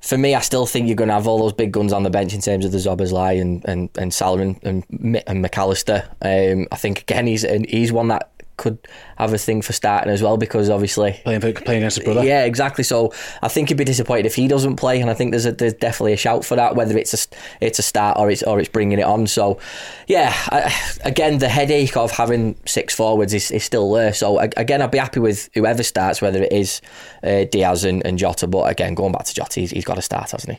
for 0.00 0.16
me, 0.16 0.34
I 0.34 0.40
still 0.40 0.66
think 0.66 0.86
you're 0.86 0.96
going 0.96 1.08
to 1.08 1.14
have 1.14 1.26
all 1.26 1.38
those 1.38 1.52
big 1.52 1.72
guns 1.72 1.92
on 1.92 2.02
the 2.02 2.10
bench 2.10 2.32
in 2.32 2.40
terms 2.40 2.64
of 2.64 2.72
the 2.72 2.78
Szoboszlai 2.78 3.40
and, 3.40 3.64
and, 3.66 3.90
and 3.98 4.14
Salah 4.14 4.40
and, 4.40 4.58
and, 4.62 4.84
and 5.26 5.44
McAllister. 5.44 6.06
Um, 6.22 6.66
I 6.72 6.76
think, 6.76 7.02
again, 7.02 7.26
he's, 7.26 7.42
he's 7.42 7.92
one 7.92 8.08
that 8.08 8.30
could 8.56 8.78
have 9.16 9.32
a 9.32 9.38
thing 9.38 9.62
for 9.62 9.72
starting 9.72 10.12
as 10.12 10.22
well 10.22 10.36
because 10.36 10.70
obviously. 10.70 11.20
Playing 11.24 11.40
for, 11.40 11.52
playing 11.52 11.82
against 11.82 11.98
his 11.98 12.04
brother. 12.04 12.24
Yeah, 12.24 12.44
exactly. 12.44 12.84
So 12.84 13.12
I 13.42 13.48
think 13.48 13.68
he'd 13.68 13.76
be 13.76 13.84
disappointed 13.84 14.26
if 14.26 14.34
he 14.34 14.48
doesn't 14.48 14.76
play, 14.76 15.00
and 15.00 15.10
I 15.10 15.14
think 15.14 15.30
there's 15.30 15.46
a, 15.46 15.52
there's 15.52 15.74
definitely 15.74 16.12
a 16.12 16.16
shout 16.16 16.44
for 16.44 16.56
that, 16.56 16.76
whether 16.76 16.96
it's 16.96 17.14
a 17.14 17.36
it's 17.60 17.78
a 17.78 17.82
start 17.82 18.18
or 18.18 18.30
it's 18.30 18.42
or 18.42 18.58
it's 18.58 18.68
bringing 18.68 18.98
it 18.98 19.04
on. 19.04 19.26
So 19.26 19.58
yeah, 20.06 20.32
I, 20.50 20.74
again, 21.04 21.38
the 21.38 21.48
headache 21.48 21.96
of 21.96 22.10
having 22.10 22.56
six 22.64 22.94
forwards 22.94 23.34
is, 23.34 23.50
is 23.50 23.64
still 23.64 23.92
there. 23.92 24.12
So 24.12 24.38
again, 24.38 24.82
I'd 24.82 24.90
be 24.90 24.98
happy 24.98 25.20
with 25.20 25.48
whoever 25.54 25.82
starts, 25.82 26.22
whether 26.22 26.42
it 26.42 26.52
is 26.52 26.80
uh, 27.22 27.44
Diaz 27.44 27.84
and, 27.84 28.04
and 28.06 28.18
Jota. 28.18 28.46
But 28.46 28.70
again, 28.70 28.94
going 28.94 29.12
back 29.12 29.24
to 29.24 29.34
Jota, 29.34 29.60
he's, 29.60 29.70
he's 29.70 29.84
got 29.84 29.94
to 29.94 30.02
start, 30.02 30.30
hasn't 30.30 30.52
he? 30.52 30.58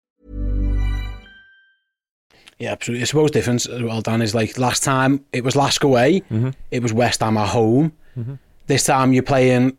Yeah, 2.61 2.73
absolutely. 2.73 3.01
I 3.01 3.05
suppose 3.05 3.31
difference 3.31 3.65
as 3.65 3.81
well, 3.81 4.01
Dan, 4.01 4.21
is 4.21 4.35
like 4.35 4.55
last 4.59 4.83
time 4.83 5.25
it 5.33 5.43
was 5.43 5.55
Lask 5.55 5.83
away, 5.83 6.21
mm-hmm. 6.29 6.51
it 6.69 6.83
was 6.83 6.93
West 6.93 7.21
Ham 7.21 7.35
at 7.37 7.49
home. 7.49 7.91
Mm-hmm. 8.15 8.35
This 8.67 8.83
time 8.83 9.13
you're 9.13 9.23
playing 9.23 9.75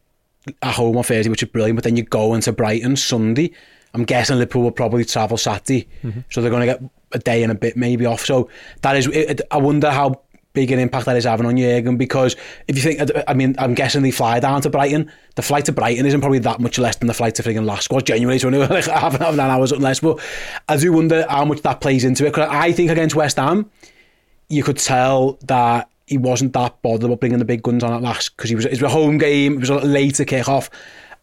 at 0.63 0.75
home 0.75 0.97
on 0.97 1.05
Thursday, 1.05 1.31
which 1.31 1.45
is 1.45 1.49
brilliant, 1.49 1.77
but 1.77 1.85
then 1.85 1.97
you 1.97 2.03
go 2.03 2.35
into 2.35 2.51
Brighton 2.51 2.97
Sunday. 2.97 3.53
I'm 3.95 4.03
guessing 4.03 4.37
Liverpool 4.37 4.63
will 4.63 4.73
probably 4.73 5.05
travel 5.05 5.37
Saturday, 5.37 5.87
mm-hmm. 6.03 6.21
so 6.29 6.43
they're 6.43 6.51
going 6.51 6.67
to 6.67 6.75
get 6.75 6.83
a 7.13 7.21
day 7.21 7.45
and 7.45 7.53
a 7.53 7.55
bit 7.55 7.77
maybe 7.77 8.05
off. 8.05 8.27
So 8.27 8.51
that 8.81 8.97
is, 8.97 9.07
it- 9.07 9.43
I 9.53 9.59
wonder 9.59 9.89
how 9.93 10.21
big 10.53 10.71
an 10.71 10.79
impact 10.79 11.07
that 11.07 11.17
is 11.17 11.25
having 11.25 11.47
on 11.47 11.57
Jurgen 11.57 11.97
because 11.97 12.37
if 12.69 12.77
you 12.77 12.83
think, 12.83 13.11
I 13.27 13.35
mean, 13.35 13.55
I'm 13.59 13.75
guessing 13.75 14.03
they 14.03 14.11
fly 14.11 14.41
down 14.41 14.61
to 14.63 14.71
Brighton. 14.71 15.11
The 15.35 15.43
flight 15.43 15.65
to 15.67 15.73
Brighton 15.73 16.05
isn't 16.07 16.21
probably 16.21 16.41
that 16.41 16.61
much 16.61 16.79
less 16.79 16.97
than 16.97 17.09
the 17.09 17.15
flight 17.15 17.35
to 17.37 17.43
freaking 17.43 17.65
Lask 17.65 17.91
was. 17.93 18.03
Genuinely, 18.03 18.45
only 18.45 18.59
like 18.67 18.85
half 18.85 19.15
an 19.15 19.41
hour 19.41 19.61
or 19.61 19.67
less. 19.67 20.01
But 20.01 20.21
I 20.69 20.77
do 20.77 20.93
wonder 20.93 21.27
how 21.29 21.45
much 21.45 21.63
that 21.63 21.81
plays 21.81 22.05
into 22.05 22.27
it. 22.27 22.31
Because 22.31 22.49
I 22.51 22.73
think 22.73 22.91
against 22.91 23.15
West 23.15 23.37
Ham, 23.37 23.71
you 24.49 24.63
could 24.63 24.79
tell 24.79 25.39
that 25.45 25.89
he 26.07 26.19
wasn't 26.19 26.53
that 26.53 26.83
bothered 26.83 27.05
about 27.05 27.21
bringing 27.21 27.39
the 27.39 27.45
big 27.45 27.63
guns 27.63 27.83
on 27.83 27.93
at 27.93 28.03
last 28.03 28.37
because 28.37 28.51
he 28.51 28.57
was 28.57 28.67
it 28.67 28.73
was 28.73 28.83
a 28.83 28.89
home 28.89 29.19
game. 29.19 29.55
It 29.55 29.61
was 29.61 29.71
a 29.71 29.77
later 29.77 30.25
kick 30.25 30.49
off. 30.49 30.69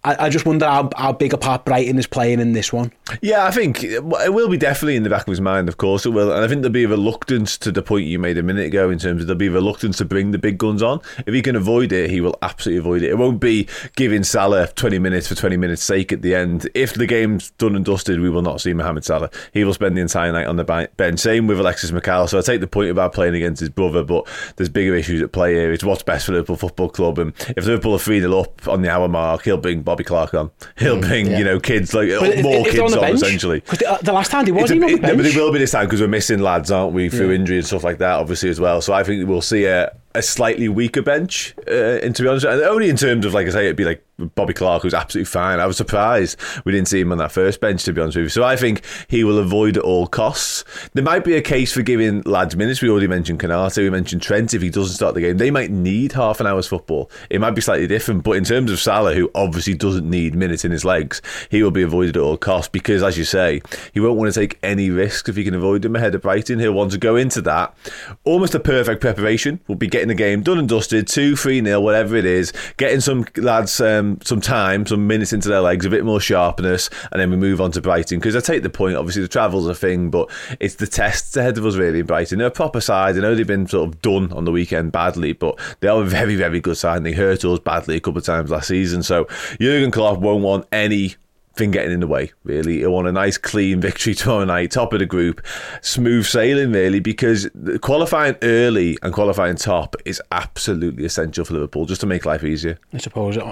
I, 0.03 0.25
I 0.25 0.29
just 0.29 0.45
wonder 0.45 0.65
how, 0.65 0.89
how 0.95 1.11
big 1.11 1.33
a 1.33 1.37
part 1.37 1.65
Brighton 1.65 1.97
is 1.99 2.07
playing 2.07 2.39
in 2.39 2.53
this 2.53 2.71
one. 2.71 2.93
Yeah, 3.21 3.45
I 3.45 3.51
think 3.51 3.83
it 3.83 4.03
will 4.03 4.47
be 4.47 4.57
definitely 4.57 4.95
in 4.95 5.03
the 5.03 5.09
back 5.09 5.23
of 5.23 5.31
his 5.31 5.41
mind, 5.41 5.67
of 5.67 5.77
course 5.77 6.05
it 6.05 6.09
will. 6.09 6.31
And 6.31 6.43
I 6.43 6.47
think 6.47 6.61
there'll 6.61 6.71
be 6.71 6.85
a 6.85 6.89
reluctance 6.89 7.57
to 7.59 7.71
the 7.71 7.81
point 7.81 8.05
you 8.05 8.17
made 8.17 8.37
a 8.37 8.43
minute 8.43 8.67
ago 8.67 8.89
in 8.89 8.99
terms 8.99 9.21
of 9.21 9.27
there'll 9.27 9.37
be 9.37 9.47
a 9.47 9.51
reluctance 9.51 9.97
to 9.97 10.05
bring 10.05 10.31
the 10.31 10.37
big 10.37 10.57
guns 10.57 10.81
on. 10.81 11.01
If 11.27 11.33
he 11.33 11.41
can 11.41 11.55
avoid 11.57 11.91
it, 11.91 12.09
he 12.09 12.21
will 12.21 12.37
absolutely 12.41 12.79
avoid 12.79 13.03
it. 13.03 13.09
It 13.09 13.17
won't 13.17 13.41
be 13.41 13.67
giving 13.97 14.23
Salah 14.23 14.67
20 14.67 14.99
minutes 14.99 15.27
for 15.27 15.35
20 15.35 15.57
minutes' 15.57 15.83
sake 15.83 16.13
at 16.13 16.21
the 16.21 16.33
end. 16.33 16.69
If 16.73 16.93
the 16.93 17.05
game's 17.05 17.51
done 17.51 17.75
and 17.75 17.83
dusted, 17.83 18.21
we 18.21 18.29
will 18.29 18.41
not 18.41 18.61
see 18.61 18.73
Mohamed 18.73 19.03
Salah. 19.03 19.29
He 19.53 19.65
will 19.65 19.73
spend 19.73 19.97
the 19.97 20.01
entire 20.01 20.31
night 20.31 20.47
on 20.47 20.55
the 20.55 20.89
bench. 20.95 21.19
Same 21.19 21.47
with 21.47 21.59
Alexis 21.59 21.91
McAllister. 21.91 22.29
So 22.29 22.37
I 22.37 22.41
take 22.41 22.61
the 22.61 22.67
point 22.67 22.89
about 22.89 23.13
playing 23.13 23.35
against 23.35 23.59
his 23.59 23.69
brother, 23.69 24.03
but 24.03 24.27
there's 24.55 24.69
bigger 24.69 24.95
issues 24.95 25.21
at 25.21 25.33
play 25.33 25.55
here. 25.55 25.73
It's 25.73 25.83
what's 25.83 26.03
best 26.03 26.25
for 26.25 26.31
Liverpool 26.31 26.55
Football 26.55 26.89
Club. 26.89 27.19
And 27.19 27.33
if 27.57 27.65
Liverpool 27.65 27.95
are 27.95 27.99
3 27.99 28.21
0 28.21 28.39
up 28.39 28.67
on 28.67 28.81
the 28.81 28.89
hour 28.89 29.09
mark, 29.09 29.43
he'll 29.43 29.57
bring 29.57 29.81
Bobby 29.89 30.03
Clark 30.03 30.33
on. 30.35 30.51
He'll 30.77 30.99
bring, 31.01 31.25
yeah. 31.31 31.39
you 31.39 31.43
know, 31.43 31.59
kids 31.59 31.93
like 31.95 32.09
But 32.09 32.43
more 32.43 32.57
if 32.67 32.73
kids 32.73 32.77
the 32.77 32.83
on, 32.99 33.01
bench, 33.01 33.15
essentially. 33.23 33.61
'cause 33.61 33.79
the, 33.79 33.99
the 34.03 34.13
last 34.13 34.29
time 34.29 34.45
he 34.45 34.51
was 34.51 34.69
he 34.69 34.75
on 34.75 34.81
the 34.81 34.87
it- 34.87 35.01
but 35.01 35.25
it 35.25 35.35
will 35.35 35.51
be 35.51 35.57
this 35.57 35.71
time 35.71 35.85
because 35.87 35.99
we're 35.99 36.07
missing 36.07 36.39
lads, 36.39 36.69
aren't 36.71 36.93
we, 36.93 37.09
through 37.09 37.31
injury 37.31 37.57
and 37.57 37.65
stuff 37.65 37.83
like 37.83 37.97
that, 37.97 38.19
obviously 38.19 38.49
as 38.49 38.59
well. 38.59 38.81
So 38.81 38.93
I 38.93 39.01
think 39.03 39.27
we'll 39.27 39.41
see 39.41 39.65
a, 39.65 39.91
a 40.13 40.21
slightly 40.21 40.69
weaker 40.69 41.01
bench. 41.01 41.55
Uh, 41.67 41.99
and 42.03 42.15
to 42.15 42.21
be 42.23 42.27
honest, 42.29 42.45
and 42.45 42.61
only 42.61 42.89
in 42.89 42.97
terms 42.97 43.25
of 43.25 43.33
like 43.33 43.47
I 43.47 43.49
say, 43.49 43.65
it'd 43.65 43.75
be 43.75 43.85
like 43.85 44.05
Bobby 44.35 44.53
Clark, 44.53 44.83
who's 44.83 44.93
absolutely 44.93 45.25
fine. 45.25 45.59
I 45.59 45.65
was 45.65 45.77
surprised 45.77 46.39
we 46.65 46.71
didn't 46.71 46.87
see 46.87 46.99
him 46.99 47.11
on 47.11 47.17
that 47.19 47.31
first 47.31 47.59
bench. 47.59 47.83
To 47.83 47.93
be 47.93 48.01
honest 48.01 48.17
with 48.17 48.23
you, 48.23 48.29
so 48.29 48.43
I 48.43 48.55
think 48.55 48.83
he 49.07 49.23
will 49.23 49.39
avoid 49.39 49.77
at 49.77 49.83
all 49.83 50.07
costs. 50.07 50.63
There 50.93 51.03
might 51.03 51.23
be 51.23 51.35
a 51.35 51.41
case 51.41 51.71
for 51.71 51.81
giving 51.81 52.21
lads 52.23 52.55
minutes. 52.55 52.81
We 52.81 52.89
already 52.89 53.07
mentioned 53.07 53.39
Konate, 53.39 53.77
we 53.77 53.89
mentioned 53.89 54.21
Trent. 54.21 54.53
If 54.53 54.61
he 54.61 54.69
doesn't 54.69 54.95
start 54.95 55.15
the 55.15 55.21
game, 55.21 55.37
they 55.37 55.51
might 55.51 55.71
need 55.71 56.13
half 56.13 56.39
an 56.39 56.47
hour's 56.47 56.67
football. 56.67 57.09
It 57.29 57.39
might 57.39 57.51
be 57.51 57.61
slightly 57.61 57.87
different, 57.87 58.23
but 58.23 58.33
in 58.33 58.43
terms 58.43 58.71
of 58.71 58.79
Salah, 58.79 59.13
who 59.13 59.31
obviously 59.35 59.73
doesn't 59.73 60.09
need 60.09 60.35
minutes 60.35 60.65
in 60.65 60.71
his 60.71 60.85
legs, 60.85 61.21
he 61.49 61.63
will 61.63 61.71
be 61.71 61.83
avoided 61.83 62.17
at 62.17 62.23
all 62.23 62.37
costs 62.37 62.69
because, 62.69 63.03
as 63.03 63.17
you 63.17 63.23
say, 63.23 63.61
he 63.93 63.99
won't 63.99 64.17
want 64.17 64.33
to 64.33 64.39
take 64.39 64.59
any 64.63 64.89
risks 64.89 65.29
if 65.29 65.35
he 65.35 65.43
can 65.43 65.53
avoid 65.55 65.81
them 65.81 65.95
ahead 65.95 66.15
of 66.15 66.21
Brighton. 66.21 66.59
He'll 66.59 66.73
want 66.73 66.91
to 66.91 66.97
go 66.97 67.15
into 67.15 67.41
that 67.41 67.75
almost 68.23 68.55
a 68.55 68.59
perfect 68.59 69.01
preparation. 69.01 69.59
We'll 69.67 69.77
be 69.77 69.87
getting 69.87 70.07
the 70.07 70.15
game 70.15 70.41
done 70.41 70.57
and 70.57 70.67
dusted, 70.67 71.07
two, 71.07 71.35
three 71.35 71.61
nil, 71.61 71.83
whatever 71.83 72.15
it 72.15 72.25
is, 72.25 72.53
getting 72.77 73.01
some 73.01 73.25
lads 73.37 73.79
um, 73.81 74.08
some 74.23 74.41
time, 74.41 74.85
some 74.85 75.07
minutes 75.07 75.33
into 75.33 75.49
their 75.49 75.61
legs, 75.61 75.85
a 75.85 75.89
bit 75.89 76.05
more 76.05 76.19
sharpness, 76.19 76.89
and 77.11 77.21
then 77.21 77.29
we 77.29 77.37
move 77.37 77.61
on 77.61 77.71
to 77.71 77.81
Brighton. 77.81 78.19
Because 78.19 78.35
I 78.35 78.39
take 78.39 78.63
the 78.63 78.69
point, 78.69 78.95
obviously 78.95 79.21
the 79.21 79.27
travel's 79.27 79.67
a 79.67 79.75
thing, 79.75 80.09
but 80.09 80.29
it's 80.59 80.75
the 80.75 80.87
tests 80.87 81.35
ahead 81.37 81.57
of 81.57 81.65
us 81.65 81.75
really 81.75 81.99
in 81.99 82.05
Brighton. 82.05 82.39
They're 82.39 82.47
a 82.47 82.51
proper 82.51 82.81
side. 82.81 83.17
I 83.17 83.21
know 83.21 83.35
they've 83.35 83.45
been 83.45 83.67
sort 83.67 83.87
of 83.87 84.01
done 84.01 84.31
on 84.33 84.45
the 84.45 84.51
weekend 84.51 84.91
badly, 84.91 85.33
but 85.33 85.59
they 85.79 85.87
are 85.87 86.01
a 86.01 86.05
very, 86.05 86.35
very 86.35 86.59
good 86.59 86.77
side. 86.77 86.97
And 86.97 87.05
they 87.05 87.13
hurt 87.13 87.45
us 87.45 87.59
badly 87.59 87.97
a 87.97 87.99
couple 87.99 88.19
of 88.19 88.25
times 88.25 88.51
last 88.51 88.67
season. 88.67 89.03
So 89.03 89.27
Jurgen 89.59 89.91
Klopp 89.91 90.19
won't 90.19 90.43
want 90.43 90.67
any 90.71 91.15
thing 91.59 91.71
getting 91.71 91.91
in 91.91 91.99
the 91.99 92.07
way, 92.07 92.31
really. 92.43 92.77
He'll 92.79 92.91
want 92.91 93.07
a 93.07 93.11
nice, 93.11 93.37
clean 93.37 93.81
victory 93.81 94.13
tomorrow 94.15 94.45
night, 94.45 94.71
top 94.71 94.93
of 94.93 94.99
the 94.99 95.05
group, 95.05 95.45
smooth 95.81 96.25
sailing, 96.25 96.71
really, 96.71 96.99
because 96.99 97.49
qualifying 97.81 98.35
early 98.41 98.97
and 99.03 99.13
qualifying 99.13 99.57
top 99.57 99.95
is 100.05 100.21
absolutely 100.31 101.05
essential 101.05 101.45
for 101.45 101.53
Liverpool 101.53 101.85
just 101.85 102.01
to 102.01 102.07
make 102.07 102.25
life 102.25 102.43
easier. 102.43 102.79
I 102.93 102.97
suppose 102.97 103.37
uh, 103.37 103.51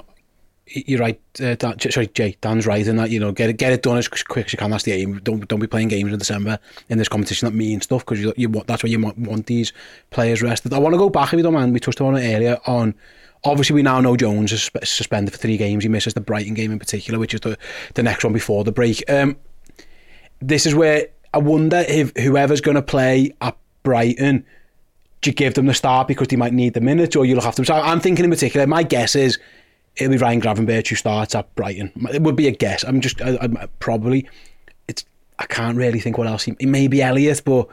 you're 0.70 1.00
right. 1.00 1.20
Uh, 1.40 1.54
Dan, 1.54 1.78
sorry, 1.78 2.08
Jay. 2.08 2.36
Dan's 2.40 2.66
right 2.66 2.86
in 2.86 2.96
that 2.96 3.10
you 3.10 3.20
know 3.20 3.32
get 3.32 3.50
it 3.50 3.56
get 3.56 3.72
it 3.72 3.82
done 3.82 3.98
as 3.98 4.08
quick 4.08 4.46
as 4.46 4.52
you 4.52 4.58
can. 4.58 4.70
That's 4.70 4.84
the 4.84 4.92
aim. 4.92 5.20
Don't 5.22 5.46
don't 5.48 5.60
be 5.60 5.66
playing 5.66 5.88
games 5.88 6.12
in 6.12 6.18
December 6.18 6.58
in 6.88 6.98
this 6.98 7.08
competition 7.08 7.46
that 7.46 7.54
mean 7.54 7.80
stuff 7.80 8.04
because 8.04 8.20
you, 8.20 8.32
you 8.36 8.48
want 8.48 8.66
that's 8.66 8.82
where 8.82 8.90
you 8.90 9.00
want, 9.00 9.18
want 9.18 9.46
these 9.46 9.72
players 10.10 10.42
rested. 10.42 10.72
I 10.72 10.78
want 10.78 10.94
to 10.94 10.98
go 10.98 11.10
back 11.10 11.32
if 11.32 11.36
you 11.36 11.42
don't 11.42 11.54
mind. 11.54 11.72
We 11.72 11.80
touched 11.80 12.00
on 12.00 12.16
it 12.16 12.34
earlier 12.34 12.58
on. 12.66 12.94
Obviously, 13.44 13.74
we 13.74 13.82
now 13.82 14.00
know 14.00 14.16
Jones 14.16 14.50
is 14.52 14.68
suspended 14.82 15.32
for 15.32 15.38
three 15.38 15.56
games. 15.56 15.84
He 15.84 15.88
misses 15.88 16.14
the 16.14 16.20
Brighton 16.20 16.54
game 16.54 16.72
in 16.72 16.78
particular, 16.78 17.18
which 17.20 17.34
is 17.34 17.40
the 17.40 17.56
the 17.94 18.02
next 18.02 18.24
one 18.24 18.32
before 18.32 18.64
the 18.64 18.72
break. 18.72 19.02
Um, 19.08 19.36
this 20.40 20.66
is 20.66 20.74
where 20.74 21.08
I 21.32 21.38
wonder 21.38 21.84
if 21.88 22.16
whoever's 22.16 22.60
going 22.60 22.76
to 22.76 22.82
play 22.82 23.32
at 23.40 23.56
Brighton, 23.82 24.44
do 25.20 25.30
you 25.30 25.34
give 25.34 25.54
them 25.54 25.66
the 25.66 25.74
start 25.74 26.08
because 26.08 26.28
they 26.28 26.36
might 26.36 26.52
need 26.52 26.74
the 26.74 26.80
minutes, 26.80 27.16
or 27.16 27.24
you'll 27.24 27.40
have 27.40 27.54
to. 27.56 27.64
So 27.64 27.74
I'm 27.74 28.00
thinking 28.00 28.24
in 28.24 28.30
particular. 28.30 28.66
My 28.66 28.82
guess 28.82 29.16
is 29.16 29.38
it'll 29.98 30.12
be 30.12 30.18
Ryan 30.18 30.40
Gravenberch 30.40 30.88
who 30.88 30.96
starts 30.96 31.34
at 31.34 31.54
Brighton. 31.54 31.92
It 32.12 32.22
would 32.22 32.36
be 32.36 32.48
a 32.48 32.52
guess. 32.52 32.84
I'm 32.84 33.00
just 33.00 33.20
I, 33.20 33.38
I'm 33.40 33.56
probably. 33.80 34.28
It's 34.86 35.04
I 35.38 35.46
can't 35.46 35.76
really 35.76 36.00
think 36.00 36.18
what 36.18 36.26
else. 36.26 36.44
He, 36.44 36.54
it 36.58 36.68
may 36.68 36.88
be 36.88 37.02
Elliott, 37.02 37.42
but 37.44 37.68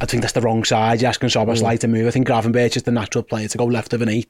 I 0.00 0.06
think 0.06 0.22
that's 0.22 0.34
the 0.34 0.40
wrong 0.40 0.64
side. 0.64 1.00
You're 1.00 1.08
asking 1.08 1.30
Szoboszlai 1.30 1.74
mm. 1.74 1.80
to 1.80 1.88
move. 1.88 2.06
I 2.06 2.10
think 2.10 2.28
Gravenberch 2.28 2.76
is 2.76 2.82
the 2.82 2.92
natural 2.92 3.24
player 3.24 3.48
to 3.48 3.58
go 3.58 3.64
left 3.64 3.92
of 3.92 4.02
an 4.02 4.08
eight. 4.08 4.28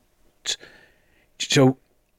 So 1.38 1.78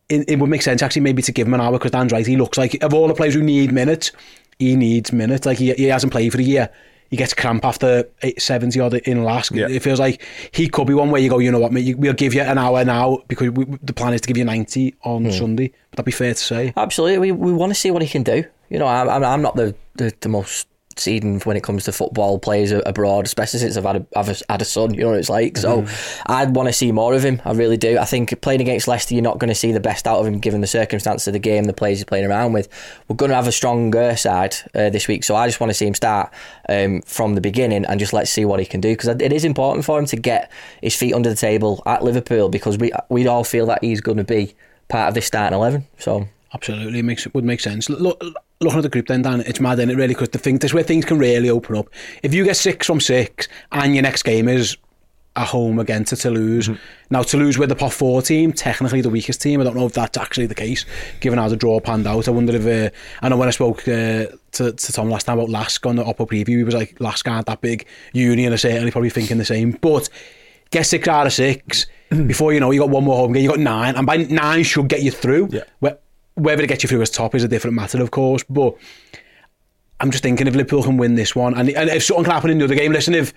it, 0.09 0.29
it 0.29 0.39
would 0.39 0.49
make 0.49 0.61
sense 0.61 0.81
actually 0.81 1.03
maybe 1.03 1.21
to 1.21 1.31
give 1.31 1.47
him 1.47 1.53
an 1.53 1.61
hour 1.61 1.73
because 1.73 1.91
Dan's 1.91 2.11
right. 2.11 2.25
He 2.25 2.37
looks 2.37 2.57
like 2.57 2.81
of 2.83 2.93
all 2.93 3.07
the 3.07 3.13
players 3.13 3.33
who 3.33 3.41
need 3.41 3.71
minutes, 3.71 4.11
he 4.59 4.75
needs 4.75 5.11
minutes. 5.11 5.45
Like 5.45 5.57
he, 5.57 5.73
he 5.73 5.85
hasn't 5.85 6.11
played 6.11 6.31
for 6.31 6.39
a 6.39 6.43
year. 6.43 6.69
He 7.11 7.17
gets 7.17 7.33
cramp 7.33 7.65
after 7.65 8.09
eight, 8.23 8.41
70 8.41 8.79
odd 8.79 8.93
in 8.93 9.23
Lask. 9.23 9.53
Yeah. 9.53 9.67
It 9.67 9.83
feels 9.83 9.99
like 9.99 10.25
he 10.51 10.69
could 10.69 10.87
be 10.87 10.93
one 10.93 11.11
where 11.11 11.21
you 11.21 11.29
go, 11.29 11.39
you 11.39 11.51
know 11.51 11.59
what, 11.59 11.73
mate, 11.73 11.97
we'll 11.97 12.13
give 12.13 12.33
you 12.33 12.41
an 12.41 12.57
hour 12.57 12.83
now 12.85 13.19
because 13.27 13.49
we, 13.51 13.65
the 13.83 13.91
plan 13.93 14.13
is 14.13 14.21
to 14.21 14.27
give 14.27 14.37
you 14.37 14.45
90 14.45 14.95
on 15.03 15.25
hmm. 15.25 15.31
Sunday. 15.31 15.73
Would 15.91 15.97
that 15.97 16.03
be 16.03 16.11
fair 16.11 16.33
to 16.33 16.39
say? 16.39 16.73
Absolutely, 16.77 17.19
we, 17.19 17.31
we 17.33 17.53
want 17.53 17.69
to 17.69 17.75
see 17.75 17.91
what 17.91 18.01
he 18.01 18.07
can 18.07 18.23
do. 18.23 18.45
You 18.69 18.79
know, 18.79 18.87
I'm 18.87 19.09
I'm, 19.09 19.23
I'm 19.23 19.41
not 19.41 19.57
the, 19.57 19.75
the, 19.95 20.13
the 20.21 20.29
most 20.29 20.67
seeding 20.97 21.39
when 21.41 21.57
it 21.57 21.63
comes 21.63 21.85
to 21.85 21.91
football 21.91 22.39
players 22.39 22.71
abroad, 22.71 23.25
especially 23.25 23.59
since 23.59 23.77
I've 23.77 23.85
had 23.85 23.97
a, 23.97 24.05
I've 24.15 24.29
a- 24.29 24.51
had 24.51 24.61
a 24.61 24.65
son. 24.65 24.93
You 24.93 25.01
know 25.01 25.09
what 25.09 25.19
it's 25.19 25.29
like. 25.29 25.57
So 25.57 25.85
I'd 26.27 26.55
want 26.55 26.67
to 26.69 26.73
see 26.73 26.91
more 26.91 27.13
of 27.13 27.23
him. 27.23 27.41
I 27.45 27.51
really 27.51 27.77
do. 27.77 27.97
I 27.97 28.05
think 28.05 28.39
playing 28.41 28.61
against 28.61 28.87
Leicester, 28.87 29.13
you're 29.13 29.23
not 29.23 29.39
going 29.39 29.49
to 29.49 29.55
see 29.55 29.71
the 29.71 29.79
best 29.79 30.07
out 30.07 30.19
of 30.19 30.25
him 30.25 30.39
given 30.39 30.61
the 30.61 30.67
circumstances 30.67 31.27
of 31.27 31.33
the 31.33 31.39
game, 31.39 31.65
the 31.65 31.73
players 31.73 31.99
he's 31.99 32.05
playing 32.05 32.25
around 32.25 32.53
with. 32.53 32.69
We're 33.07 33.15
going 33.15 33.29
to 33.29 33.35
have 33.35 33.47
a 33.47 33.51
stronger 33.51 34.15
side 34.15 34.55
uh, 34.75 34.89
this 34.89 35.07
week, 35.07 35.23
so 35.23 35.35
I 35.35 35.47
just 35.47 35.59
want 35.59 35.69
to 35.69 35.73
see 35.73 35.87
him 35.87 35.93
start 35.95 36.33
um, 36.69 37.01
from 37.01 37.35
the 37.35 37.41
beginning 37.41 37.85
and 37.85 37.99
just 37.99 38.13
let's 38.13 38.31
see 38.31 38.45
what 38.45 38.59
he 38.59 38.65
can 38.65 38.81
do 38.81 38.93
because 38.93 39.09
it 39.09 39.33
is 39.33 39.45
important 39.45 39.85
for 39.85 39.99
him 39.99 40.05
to 40.07 40.15
get 40.15 40.51
his 40.81 40.95
feet 40.95 41.13
under 41.13 41.29
the 41.29 41.35
table 41.35 41.81
at 41.85 42.03
Liverpool 42.03 42.49
because 42.49 42.77
we 42.77 42.91
we 43.09 43.27
all 43.27 43.43
feel 43.43 43.65
that 43.67 43.83
he's 43.83 44.01
going 44.01 44.17
to 44.17 44.23
be 44.23 44.55
part 44.87 45.07
of 45.09 45.13
this 45.13 45.25
starting 45.25 45.55
eleven. 45.57 45.87
So. 45.97 46.27
Absolutely, 46.53 46.99
it 46.99 47.03
makes 47.03 47.25
it 47.25 47.33
would 47.33 47.45
make 47.45 47.61
sense. 47.61 47.89
Look, 47.89 48.21
looking 48.61 48.79
at 48.79 48.83
the 48.83 48.89
group 48.89 49.07
then, 49.07 49.21
Dan, 49.21 49.41
it's 49.41 49.59
mad, 49.59 49.79
is 49.79 49.89
it 49.89 49.95
really? 49.95 50.13
Because 50.13 50.29
the 50.29 50.37
thing, 50.37 50.57
this 50.59 50.71
is 50.71 50.73
where 50.73 50.83
things 50.83 51.05
can 51.05 51.17
really 51.17 51.49
open 51.49 51.75
up. 51.75 51.89
If 52.23 52.33
you 52.33 52.43
get 52.43 52.57
six 52.57 52.87
from 52.87 52.99
six 52.99 53.47
and 53.71 53.93
your 53.95 54.03
next 54.03 54.23
game 54.23 54.47
is 54.47 54.77
at 55.35 55.47
home 55.47 55.79
again 55.79 56.03
to 56.03 56.15
Toulouse. 56.15 56.67
Mm-hmm. 56.67 56.81
Now, 57.09 57.23
Toulouse 57.23 57.57
with 57.57 57.69
the 57.69 57.75
pot 57.75 57.93
four 57.93 58.21
team, 58.21 58.51
technically 58.51 59.01
the 59.01 59.09
weakest 59.09 59.41
team. 59.41 59.61
I 59.61 59.63
don't 59.63 59.77
know 59.77 59.85
if 59.85 59.93
that's 59.93 60.17
actually 60.17 60.47
the 60.47 60.55
case, 60.55 60.85
given 61.21 61.39
how 61.39 61.47
the 61.47 61.55
draw 61.55 61.79
panned 61.79 62.05
out. 62.05 62.27
I 62.27 62.31
wonder 62.31 62.53
if, 62.53 62.65
uh, 62.65 62.93
I 63.21 63.29
know 63.29 63.37
when 63.37 63.47
I 63.47 63.51
spoke 63.51 63.79
uh, 63.87 64.27
to, 64.51 64.73
to 64.73 64.93
Tom 64.93 65.09
last 65.09 65.25
time 65.25 65.39
about 65.39 65.49
Lask 65.49 65.85
on 65.85 65.95
the 65.95 66.05
upper 66.05 66.25
preview, 66.25 66.57
he 66.57 66.63
was 66.63 66.75
like, 66.75 66.99
Lask 66.99 67.25
aren't 67.27 67.45
that 67.45 67.61
big 67.61 67.85
union, 68.11 68.51
I 68.51 68.57
certainly 68.57 68.91
probably 68.91 69.09
thinking 69.09 69.37
the 69.37 69.45
same. 69.45 69.71
But 69.71 70.09
get 70.69 70.85
six 70.85 71.07
out 71.07 71.27
of 71.27 71.33
six, 71.33 71.85
before 72.09 72.51
you 72.51 72.59
know, 72.59 72.71
you 72.71 72.81
got 72.81 72.89
one 72.89 73.05
more 73.05 73.15
home 73.15 73.31
game, 73.31 73.43
you 73.43 73.49
got 73.49 73.59
nine, 73.59 73.95
and 73.95 74.05
by 74.05 74.17
nine 74.17 74.63
should 74.63 74.89
get 74.89 75.01
you 75.01 75.11
through. 75.11 75.49
Yeah. 75.51 75.93
Whether 76.35 76.63
it 76.63 76.67
gets 76.67 76.83
you 76.83 76.89
through 76.89 77.01
as 77.01 77.09
top 77.09 77.35
is 77.35 77.43
a 77.43 77.47
different 77.47 77.75
matter, 77.75 78.01
of 78.01 78.11
course, 78.11 78.43
but 78.49 78.75
I'm 79.99 80.11
just 80.11 80.23
thinking 80.23 80.47
if 80.47 80.55
Liverpool 80.55 80.83
can 80.83 80.97
win 80.97 81.15
this 81.15 81.35
one, 81.35 81.53
and, 81.53 81.69
and 81.69 81.89
if 81.89 82.03
something 82.03 82.23
can 82.23 82.33
happen 82.33 82.49
in 82.49 82.57
the 82.57 82.65
other 82.65 82.75
game, 82.75 82.91
listen, 82.91 83.13
if 83.13 83.33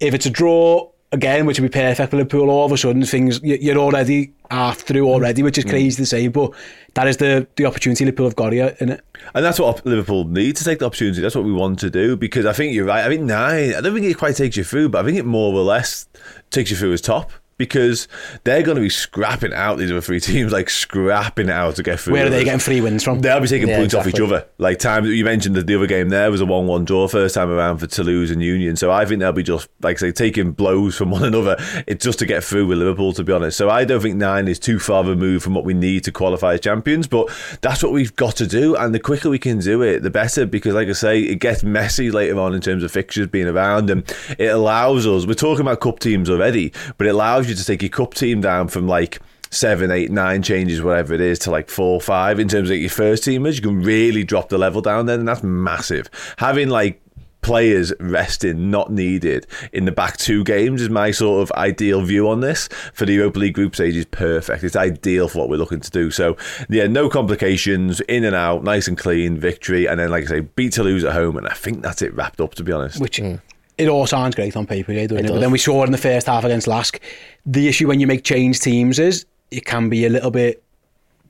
if 0.00 0.14
it's 0.14 0.26
a 0.26 0.30
draw 0.30 0.90
again, 1.12 1.44
which 1.44 1.60
would 1.60 1.70
be 1.70 1.78
perfect 1.78 2.10
for 2.10 2.16
Liverpool, 2.16 2.48
all 2.48 2.64
of 2.64 2.72
a 2.72 2.78
sudden 2.78 3.04
things 3.04 3.40
you're 3.42 3.76
already 3.76 4.32
half 4.50 4.78
through 4.78 5.06
already, 5.08 5.42
which 5.42 5.58
is 5.58 5.64
mm. 5.64 5.70
crazy 5.70 5.96
to 5.96 6.06
say, 6.06 6.28
but 6.28 6.52
that 6.94 7.06
is 7.06 7.18
the 7.18 7.46
the 7.56 7.66
opportunity 7.66 8.04
Liverpool 8.04 8.26
have 8.26 8.36
got 8.36 8.52
here, 8.52 8.74
isn't 8.76 8.90
it? 8.90 9.00
And 9.34 9.44
that's 9.44 9.58
what 9.58 9.84
Liverpool 9.84 10.24
need 10.24 10.56
to 10.56 10.64
take 10.64 10.78
the 10.78 10.86
opportunity. 10.86 11.20
That's 11.20 11.34
what 11.34 11.44
we 11.44 11.52
want 11.52 11.78
to 11.80 11.90
do 11.90 12.16
because 12.16 12.46
I 12.46 12.52
think 12.52 12.74
you're 12.74 12.86
right. 12.86 13.04
I 13.04 13.08
think 13.08 13.22
nine. 13.22 13.74
I 13.74 13.80
don't 13.80 13.94
think 13.94 14.06
it 14.06 14.16
quite 14.16 14.36
takes 14.36 14.56
you 14.56 14.64
through, 14.64 14.88
but 14.90 15.04
I 15.04 15.06
think 15.06 15.18
it 15.18 15.26
more 15.26 15.52
or 15.52 15.62
less 15.62 16.06
takes 16.50 16.70
you 16.70 16.76
through 16.76 16.92
as 16.92 17.00
top 17.00 17.32
because 17.60 18.08
they're 18.44 18.62
going 18.62 18.76
to 18.76 18.80
be 18.80 18.88
scrapping 18.88 19.52
out 19.52 19.76
these 19.76 19.90
other 19.90 20.00
three 20.00 20.18
teams, 20.20 20.50
like 20.50 20.70
scrapping 20.70 21.50
out 21.50 21.76
to 21.76 21.82
get 21.82 22.00
through. 22.00 22.14
Where 22.14 22.26
are 22.26 22.30
they 22.30 22.42
getting 22.42 22.58
three 22.58 22.80
wins 22.80 23.04
from? 23.04 23.20
They'll 23.20 23.38
be 23.38 23.46
taking 23.46 23.68
yeah, 23.68 23.76
points 23.76 23.92
exactly. 23.92 24.12
off 24.12 24.14
each 24.16 24.20
other. 24.22 24.48
Like 24.56 24.78
time 24.78 25.04
you 25.04 25.24
mentioned 25.24 25.56
that 25.56 25.66
the 25.66 25.74
other 25.74 25.86
game 25.86 26.08
there 26.08 26.30
was 26.30 26.40
a 26.40 26.46
one-one 26.46 26.86
draw 26.86 27.06
first 27.06 27.34
time 27.34 27.50
around 27.50 27.76
for 27.76 27.86
Toulouse 27.86 28.30
and 28.30 28.42
Union, 28.42 28.76
so 28.76 28.90
I 28.90 29.04
think 29.04 29.20
they'll 29.20 29.32
be 29.32 29.42
just 29.42 29.68
like 29.82 29.98
I 29.98 30.00
say 30.00 30.12
taking 30.12 30.52
blows 30.52 30.96
from 30.96 31.10
one 31.10 31.22
another. 31.22 31.56
It's 31.86 32.02
just 32.02 32.18
to 32.20 32.26
get 32.26 32.42
through 32.42 32.66
with 32.66 32.78
Liverpool, 32.78 33.12
to 33.12 33.22
be 33.22 33.32
honest. 33.32 33.58
So 33.58 33.68
I 33.68 33.84
don't 33.84 34.00
think 34.00 34.16
nine 34.16 34.48
is 34.48 34.58
too 34.58 34.78
far 34.78 35.04
removed 35.04 35.44
from 35.44 35.52
what 35.52 35.64
we 35.64 35.74
need 35.74 36.04
to 36.04 36.12
qualify 36.12 36.54
as 36.54 36.60
champions, 36.60 37.06
but 37.06 37.28
that's 37.60 37.82
what 37.82 37.92
we've 37.92 38.16
got 38.16 38.36
to 38.36 38.46
do, 38.46 38.74
and 38.74 38.94
the 38.94 39.00
quicker 39.00 39.28
we 39.28 39.38
can 39.38 39.58
do 39.58 39.82
it, 39.82 40.00
the 40.00 40.10
better. 40.10 40.46
Because 40.46 40.74
like 40.74 40.88
I 40.88 40.92
say, 40.92 41.20
it 41.20 41.40
gets 41.40 41.62
messy 41.62 42.10
later 42.10 42.40
on 42.40 42.54
in 42.54 42.62
terms 42.62 42.82
of 42.82 42.90
fixtures 42.90 43.26
being 43.26 43.48
around, 43.48 43.90
and 43.90 44.10
it 44.38 44.46
allows 44.46 45.06
us. 45.06 45.26
We're 45.26 45.34
talking 45.34 45.60
about 45.60 45.80
cup 45.80 45.98
teams 45.98 46.30
already, 46.30 46.72
but 46.96 47.06
it 47.06 47.10
allows 47.10 47.49
you 47.50 47.54
to 47.56 47.64
take 47.64 47.82
your 47.82 47.90
cup 47.90 48.14
team 48.14 48.30
team 48.30 48.40
down 48.40 48.68
from 48.68 48.86
like 48.86 49.20
seven, 49.50 49.90
eight, 49.90 50.10
nine 50.10 50.42
changes, 50.42 50.80
whatever 50.80 51.14
it 51.14 51.20
is, 51.20 51.38
to 51.40 51.50
like 51.50 51.68
four, 51.68 52.00
five 52.00 52.38
in 52.38 52.48
terms 52.48 52.70
of 52.70 52.76
your 52.76 52.90
first 52.90 53.24
teamers, 53.24 53.56
you 53.56 53.62
can 53.62 53.82
really 53.82 54.22
drop 54.22 54.48
the 54.48 54.58
level 54.58 54.80
down 54.80 55.06
then, 55.06 55.20
and 55.20 55.28
that's 55.28 55.42
massive. 55.42 56.08
Having 56.38 56.68
like 56.68 57.02
players 57.42 57.90
resting 58.00 58.70
not 58.70 58.92
needed 58.92 59.46
in 59.72 59.86
the 59.86 59.90
back 59.90 60.18
two 60.18 60.44
games 60.44 60.82
is 60.82 60.90
my 60.90 61.10
sort 61.10 61.42
of 61.42 61.50
ideal 61.52 62.02
view 62.02 62.28
on 62.28 62.40
this. 62.40 62.68
For 62.92 63.06
the 63.06 63.14
Europa 63.14 63.38
League 63.38 63.54
group 63.54 63.74
stage 63.74 63.96
is 63.96 64.04
perfect. 64.04 64.62
It's 64.62 64.76
ideal 64.76 65.26
for 65.26 65.38
what 65.38 65.48
we're 65.48 65.56
looking 65.56 65.80
to 65.80 65.90
do. 65.90 66.10
So 66.10 66.36
yeah 66.68 66.86
no 66.86 67.08
complications 67.08 68.02
in 68.02 68.24
and 68.24 68.36
out 68.36 68.62
nice 68.62 68.86
and 68.88 68.98
clean 68.98 69.38
victory 69.38 69.88
and 69.88 69.98
then 69.98 70.10
like 70.10 70.24
I 70.24 70.26
say 70.26 70.40
beat 70.40 70.74
Toulouse 70.74 71.02
at 71.02 71.14
home 71.14 71.38
and 71.38 71.48
I 71.48 71.54
think 71.54 71.80
that's 71.80 72.02
it 72.02 72.12
wrapped 72.12 72.42
up 72.42 72.54
to 72.56 72.62
be 72.62 72.72
honest. 72.72 73.00
Which 73.00 73.18
mm 73.18 73.40
it 73.80 73.88
all 73.88 74.06
sounds 74.06 74.34
great 74.34 74.56
on 74.56 74.66
paper, 74.66 74.92
yeah, 74.92 75.06
doesn't 75.06 75.24
it? 75.24 75.30
it? 75.30 75.32
But 75.32 75.40
then 75.40 75.50
we 75.50 75.58
saw 75.58 75.82
it 75.82 75.86
in 75.86 75.92
the 75.92 75.98
first 75.98 76.26
half 76.26 76.44
against 76.44 76.66
Lask. 76.66 77.00
The 77.46 77.68
issue 77.68 77.88
when 77.88 78.00
you 78.00 78.06
make 78.06 78.24
change 78.24 78.60
teams 78.60 78.98
is 78.98 79.26
it 79.50 79.64
can 79.64 79.88
be 79.88 80.04
a 80.04 80.08
little 80.08 80.30
bit 80.30 80.62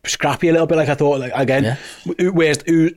scrappy, 0.05 0.49
a 0.49 0.53
little 0.53 0.67
bit 0.67 0.77
like 0.77 0.89
I 0.89 0.95
thought. 0.95 1.21
Like 1.21 1.33
again, 1.35 1.65
yeah. 1.65 2.29
where's 2.31 2.63
who, 2.63 2.91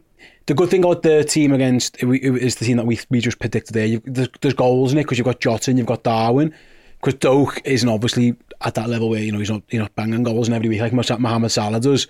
the 0.45 0.53
good 0.53 0.69
thing 0.69 0.83
about 0.83 1.03
the 1.03 1.23
team 1.23 1.53
against 1.53 2.01
is 2.01 2.55
the 2.55 2.65
team 2.65 2.77
that 2.77 2.85
we 2.85 2.99
we 3.09 3.19
just 3.19 3.39
predicted 3.39 3.73
there. 3.73 3.99
There's, 4.05 4.29
there's, 4.41 4.53
goals 4.53 4.91
in 4.91 4.97
it 4.97 5.03
because 5.03 5.17
you've 5.17 5.25
got 5.25 5.39
Jota 5.39 5.71
and 5.71 5.77
you've 5.77 5.87
got 5.87 6.03
Darwin. 6.03 6.53
Because 6.99 7.19
Doak 7.19 7.61
isn't 7.65 7.89
obviously 7.89 8.33
at 8.61 8.75
that 8.75 8.87
level 8.87 9.09
where 9.09 9.19
you 9.19 9.31
know 9.31 9.39
he's 9.39 9.49
not 9.49 9.61
you 9.69 9.79
know 9.79 9.87
banging 9.95 10.23
goals 10.23 10.47
in 10.47 10.53
every 10.53 10.69
week 10.69 10.81
like 10.81 11.19
Mohamed 11.19 11.51
Salah 11.51 11.79
does. 11.79 12.07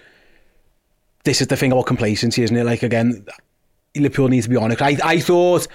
This 1.23 1.41
is 1.41 1.47
the 1.47 1.57
thing 1.57 1.71
about 1.71 1.87
complacency, 1.87 2.43
isn't 2.43 2.55
it? 2.55 2.63
Like 2.63 2.83
again, 2.83 3.25
Liverpool 3.95 4.27
needs 4.27 4.45
to 4.45 4.49
be 4.49 4.57
honest. 4.57 4.81
I 4.81 4.97
I 5.03 5.19
thought 5.19 5.67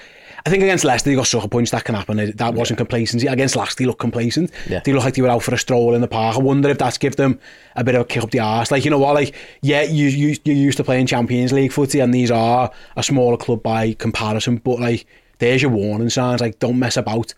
I 0.46 0.50
think 0.50 0.62
against 0.62 0.84
Leicester, 0.84 1.10
they 1.10 1.16
got 1.16 1.26
sucker 1.26 1.48
points. 1.48 1.70
That 1.70 1.84
can 1.84 1.94
happen. 1.94 2.32
That 2.36 2.54
wasn't 2.54 2.78
complacency. 2.78 3.26
Against 3.26 3.56
Leicester, 3.56 3.82
they 3.82 3.86
looked 3.86 4.00
complacent. 4.00 4.50
Yeah. 4.68 4.80
They 4.84 4.92
looked 4.92 5.04
like 5.04 5.14
they 5.14 5.22
were 5.22 5.28
out 5.28 5.42
for 5.42 5.54
a 5.54 5.58
stroll 5.58 5.94
in 5.94 6.00
the 6.00 6.08
park. 6.08 6.36
I 6.36 6.40
wonder 6.40 6.68
if 6.68 6.78
that's 6.78 6.98
give 6.98 7.16
them 7.16 7.38
a 7.76 7.84
bit 7.84 7.94
of 7.94 8.02
a 8.02 8.04
kick 8.04 8.22
up 8.22 8.30
the 8.30 8.40
arse. 8.40 8.70
Like, 8.70 8.84
you 8.84 8.90
know 8.90 8.98
what? 8.98 9.14
Like, 9.14 9.34
yeah, 9.62 9.82
you, 9.82 10.08
you, 10.08 10.36
you're 10.44 10.56
used 10.56 10.78
to 10.78 10.84
playing 10.84 11.06
Champions 11.06 11.52
League 11.52 11.72
footy, 11.72 12.00
and 12.00 12.14
these 12.14 12.30
are 12.30 12.70
a 12.96 13.02
smaller 13.02 13.36
club 13.36 13.62
by 13.62 13.94
comparison. 13.94 14.58
But, 14.58 14.80
like, 14.80 15.06
there's 15.38 15.62
your 15.62 15.70
warning 15.70 16.10
signs. 16.10 16.40
Like, 16.40 16.58
don't 16.58 16.78
mess 16.78 16.96
about. 16.96 17.34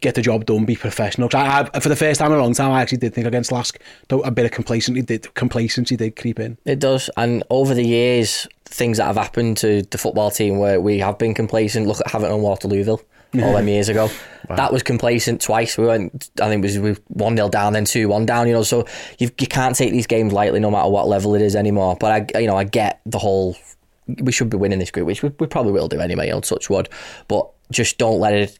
Get 0.00 0.14
the 0.14 0.22
job 0.22 0.44
done. 0.44 0.66
Be 0.66 0.76
professional. 0.76 1.28
I, 1.32 1.68
I, 1.72 1.80
for 1.80 1.88
the 1.88 1.96
first 1.96 2.20
time 2.20 2.30
in 2.32 2.38
a 2.38 2.42
long 2.42 2.52
time, 2.52 2.70
I 2.70 2.82
actually 2.82 2.98
did 2.98 3.14
think 3.14 3.26
against 3.26 3.50
Lask, 3.50 3.78
a 4.10 4.30
bit 4.30 4.44
of 4.44 4.50
complacency 4.50 5.00
did 5.00 5.32
complacency 5.34 5.96
did 5.96 6.16
creep 6.16 6.38
in. 6.38 6.58
It 6.66 6.80
does, 6.80 7.08
and 7.16 7.42
over 7.48 7.72
the 7.72 7.84
years, 7.84 8.46
things 8.66 8.98
that 8.98 9.04
have 9.04 9.16
happened 9.16 9.56
to 9.58 9.82
the 9.82 9.98
football 9.98 10.30
team 10.30 10.58
where 10.58 10.80
we 10.80 10.98
have 10.98 11.18
been 11.18 11.32
complacent. 11.32 11.86
Look 11.86 12.00
at 12.00 12.08
Havant 12.08 12.34
and 12.34 12.42
Waterlooville 12.42 13.02
all 13.42 13.54
them 13.54 13.68
years 13.68 13.88
ago. 13.88 14.10
Wow. 14.48 14.56
That 14.56 14.72
was 14.72 14.82
complacent 14.82 15.40
twice. 15.40 15.78
We 15.78 15.86
went, 15.86 16.30
I 16.40 16.48
think, 16.48 16.64
it 16.64 16.80
was 16.80 17.00
one 17.08 17.36
0 17.36 17.48
down, 17.48 17.72
then 17.72 17.84
two 17.84 18.08
one 18.08 18.26
down. 18.26 18.46
You 18.46 18.52
know, 18.52 18.62
so 18.62 18.86
you 19.18 19.30
you 19.38 19.46
can't 19.46 19.74
take 19.74 19.92
these 19.92 20.06
games 20.06 20.32
lightly, 20.32 20.60
no 20.60 20.70
matter 20.70 20.88
what 20.88 21.08
level 21.08 21.34
it 21.34 21.42
is 21.42 21.56
anymore. 21.56 21.96
But 21.98 22.36
I, 22.36 22.40
you 22.40 22.46
know, 22.46 22.56
I 22.56 22.64
get 22.64 23.00
the 23.06 23.18
whole. 23.18 23.56
We 24.06 24.32
should 24.32 24.50
be 24.50 24.58
winning 24.58 24.78
this 24.78 24.90
group, 24.90 25.06
which 25.06 25.22
we, 25.22 25.32
we 25.38 25.46
probably 25.46 25.72
will 25.72 25.88
do 25.88 26.00
anyway. 26.00 26.30
On 26.30 26.42
touch 26.42 26.68
wood, 26.68 26.90
but 27.28 27.48
just 27.70 27.96
don't 27.98 28.20
let 28.20 28.34
it. 28.34 28.58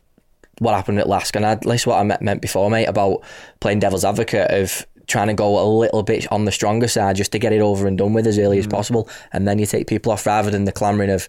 What 0.59 0.75
happened 0.75 0.99
at 1.01 1.09
Lask, 1.09 1.35
and 1.37 1.45
at 1.45 1.67
least 1.67 1.87
what 1.87 1.99
I 1.99 2.19
meant 2.21 2.41
before, 2.41 2.71
mate, 2.71 2.87
about 2.87 3.23
playing 3.61 3.81
devil's 3.81 4.05
advocate 4.05 4.51
of 4.51 4.87
trying 5.07 5.27
to 5.29 5.35
go 5.35 5.63
a 5.63 5.67
little 5.67 6.03
bit 6.03 6.31
on 6.33 6.45
the 6.45 6.53
stronger 6.53 6.89
side 6.89 7.17
just 7.17 7.33
to 7.33 7.39
get 7.39 7.53
it 7.53 7.61
over 7.61 7.87
and 7.87 7.99
done 7.99 8.13
with 8.13 8.27
as 8.27 8.39
early 8.39 8.57
mm. 8.57 8.61
as 8.61 8.67
possible, 8.67 9.09
and 9.33 9.47
then 9.47 9.59
you 9.59 9.67
take 9.67 9.87
people 9.87 10.13
off 10.13 10.27
rather 10.27 10.51
than 10.51 10.65
the 10.65 10.73
clamouring 10.73 11.11
of 11.11 11.29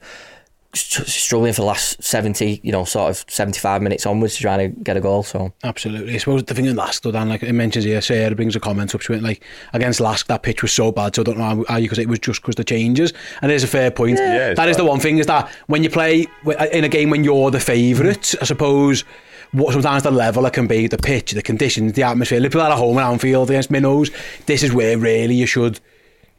struggling 0.76 1.54
for 1.54 1.62
the 1.62 1.68
last 1.68 2.02
70 2.04 2.62
you 2.64 2.72
know 2.72 2.84
sort 2.84 3.10
of 3.10 3.26
75 3.30 3.82
minutes 3.82 4.06
onwards 4.06 4.36
to 4.36 4.42
try 4.42 4.58
to 4.58 4.68
get 4.68 4.98
a 4.98 5.02
goal 5.02 5.24
so 5.24 5.54
absolutely 5.64 6.16
I 6.16 6.18
suppose 6.18 6.44
the 6.44 6.54
thing 6.54 6.66
in 6.66 6.76
Lask 6.76 7.04
though 7.04 7.12
Dan 7.12 7.30
like 7.30 7.44
it 7.44 7.54
mentions 7.54 7.86
here 7.86 8.02
Sarah 8.02 8.36
brings 8.36 8.56
a 8.56 8.60
comment 8.60 8.94
up 8.94 9.02
to 9.02 9.14
it 9.14 9.24
like 9.24 9.44
against 9.74 10.00
Lask 10.00 10.28
that 10.28 10.44
pitch 10.44 10.62
was 10.62 10.72
so 10.72 10.92
bad 10.92 11.16
so 11.16 11.22
I 11.22 11.24
don't 11.24 11.38
know 11.38 11.66
how 11.68 11.78
you 11.78 11.86
because 11.86 12.00
it 12.00 12.10
was 12.10 12.20
just 12.20 12.42
because 12.42 12.56
the 12.56 12.64
changes 12.64 13.14
and 13.42 13.50
there's 13.50 13.64
a 13.64 13.68
fair 13.68 13.92
point 13.92 14.20
yeah, 14.20 14.54
that 14.54 14.70
is 14.70 14.78
the 14.78 14.86
one 14.86 15.00
thing 15.00 15.18
is 15.18 15.28
that 15.28 15.50
when 15.68 15.84
you 15.84 15.90
play 15.90 16.28
in 16.72 16.84
a 16.84 16.90
game 16.90 17.10
when 17.10 17.24
you're 17.24 17.52
the 17.52 17.60
favourite 17.60 18.36
I 18.42 18.46
suppose 18.46 19.04
what 19.52 19.72
sometimes 19.74 20.04
the 20.04 20.12
level 20.12 20.46
it 20.46 20.54
can 20.54 20.68
be, 20.68 20.88
the 20.88 20.98
pitch, 20.98 21.32
the 21.32 21.42
conditions, 21.42 21.94
the 21.94 22.04
atmosphere. 22.04 22.40
Liverpool 22.40 22.62
at 22.62 22.78
home 22.78 22.98
at 22.98 23.10
Anfield 23.10 23.50
against 23.50 23.72
Minnows. 23.72 24.12
This 24.48 24.64
is 24.64 24.74
where 24.74 24.98
really 24.98 25.36
you 25.36 25.46
should. 25.46 25.80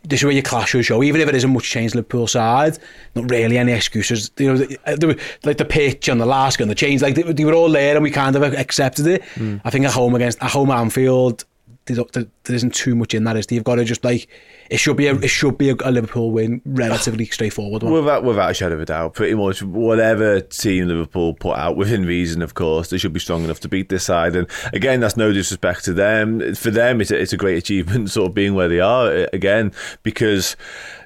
This 0.08 0.20
is 0.20 0.24
where 0.24 0.32
your 0.32 0.42
clash 0.42 0.74
will 0.74 0.82
show, 0.82 1.02
even 1.02 1.20
if 1.20 1.28
it 1.28 1.34
isn't 1.34 1.52
much 1.52 1.68
change 1.68 1.94
Liverpool 1.94 2.26
side. 2.26 2.78
Not 3.14 3.30
really 3.30 3.58
any 3.58 3.72
excuses. 3.72 4.30
You 4.38 4.54
know, 4.54 5.14
like 5.44 5.58
the 5.58 5.64
pitch 5.64 6.08
and 6.08 6.20
the 6.20 6.26
last 6.26 6.60
and 6.60 6.70
the 6.70 6.74
change, 6.74 7.02
like 7.02 7.14
they, 7.14 7.22
they, 7.22 7.44
were 7.44 7.54
all 7.54 7.70
there, 7.70 7.94
and 7.94 8.02
we 8.02 8.10
kind 8.10 8.36
of 8.36 8.42
accepted 8.42 9.06
it. 9.06 9.22
Mm. 9.34 9.60
I 9.64 9.70
think 9.70 9.84
at 9.84 9.92
home 9.92 10.14
against 10.14 10.42
at 10.42 10.50
home 10.50 10.70
Anfield, 10.70 11.44
there, 11.86 12.04
there 12.12 12.56
isn't 12.56 12.74
too 12.74 12.94
much 12.94 13.14
in 13.14 13.24
that. 13.24 13.36
Is 13.36 13.46
you've 13.50 13.64
got 13.64 13.76
to 13.76 13.84
just 13.84 14.04
like 14.04 14.28
it 14.70 14.79
should 14.79 14.96
be 14.96 15.07
a 15.07 15.14
it 15.14 15.29
should 15.29 15.59
be 15.59 15.70
a, 15.70 15.76
a 15.85 15.90
Liverpool 15.90 16.31
win, 16.31 16.61
relatively 16.64 17.24
straightforward 17.37 17.83
one. 17.83 17.92
Without 17.92 18.24
without 18.24 18.50
a 18.50 18.55
shadow 18.55 18.74
of 18.74 18.81
a 18.81 18.87
doubt, 18.87 19.14
pretty 19.14 19.35
much 19.35 19.62
whatever 19.62 20.40
team 20.40 20.88
Liverpool 20.88 21.35
put 21.35 21.57
out 21.57 21.76
within 21.76 22.05
reason, 22.05 22.42
of 22.42 22.55
course, 22.55 22.90
they 22.90 22.98
should 22.98 23.12
be 23.12 23.20
strong 23.20 23.44
enough 23.44 23.61
to 23.61 23.68
beat 23.68 23.88
this 23.88 24.05
side. 24.05 24.37
And 24.37 24.48
again, 24.72 25.00
that's 25.00 25.16
no 25.16 25.33
disrespect 25.33 25.85
to 25.85 25.92
them. 25.92 26.55
For 26.55 26.70
them, 26.70 27.00
it's 27.00 27.11
a, 27.11 27.20
it's 27.20 27.33
a 27.33 27.37
great 27.37 27.59
achievement, 27.59 28.11
sort 28.16 28.29
of 28.29 28.35
being 28.35 28.55
where 28.55 28.68
they 28.68 28.81
are 28.81 29.09
uh, 29.09 29.26
again, 29.33 29.72
because 30.02 30.57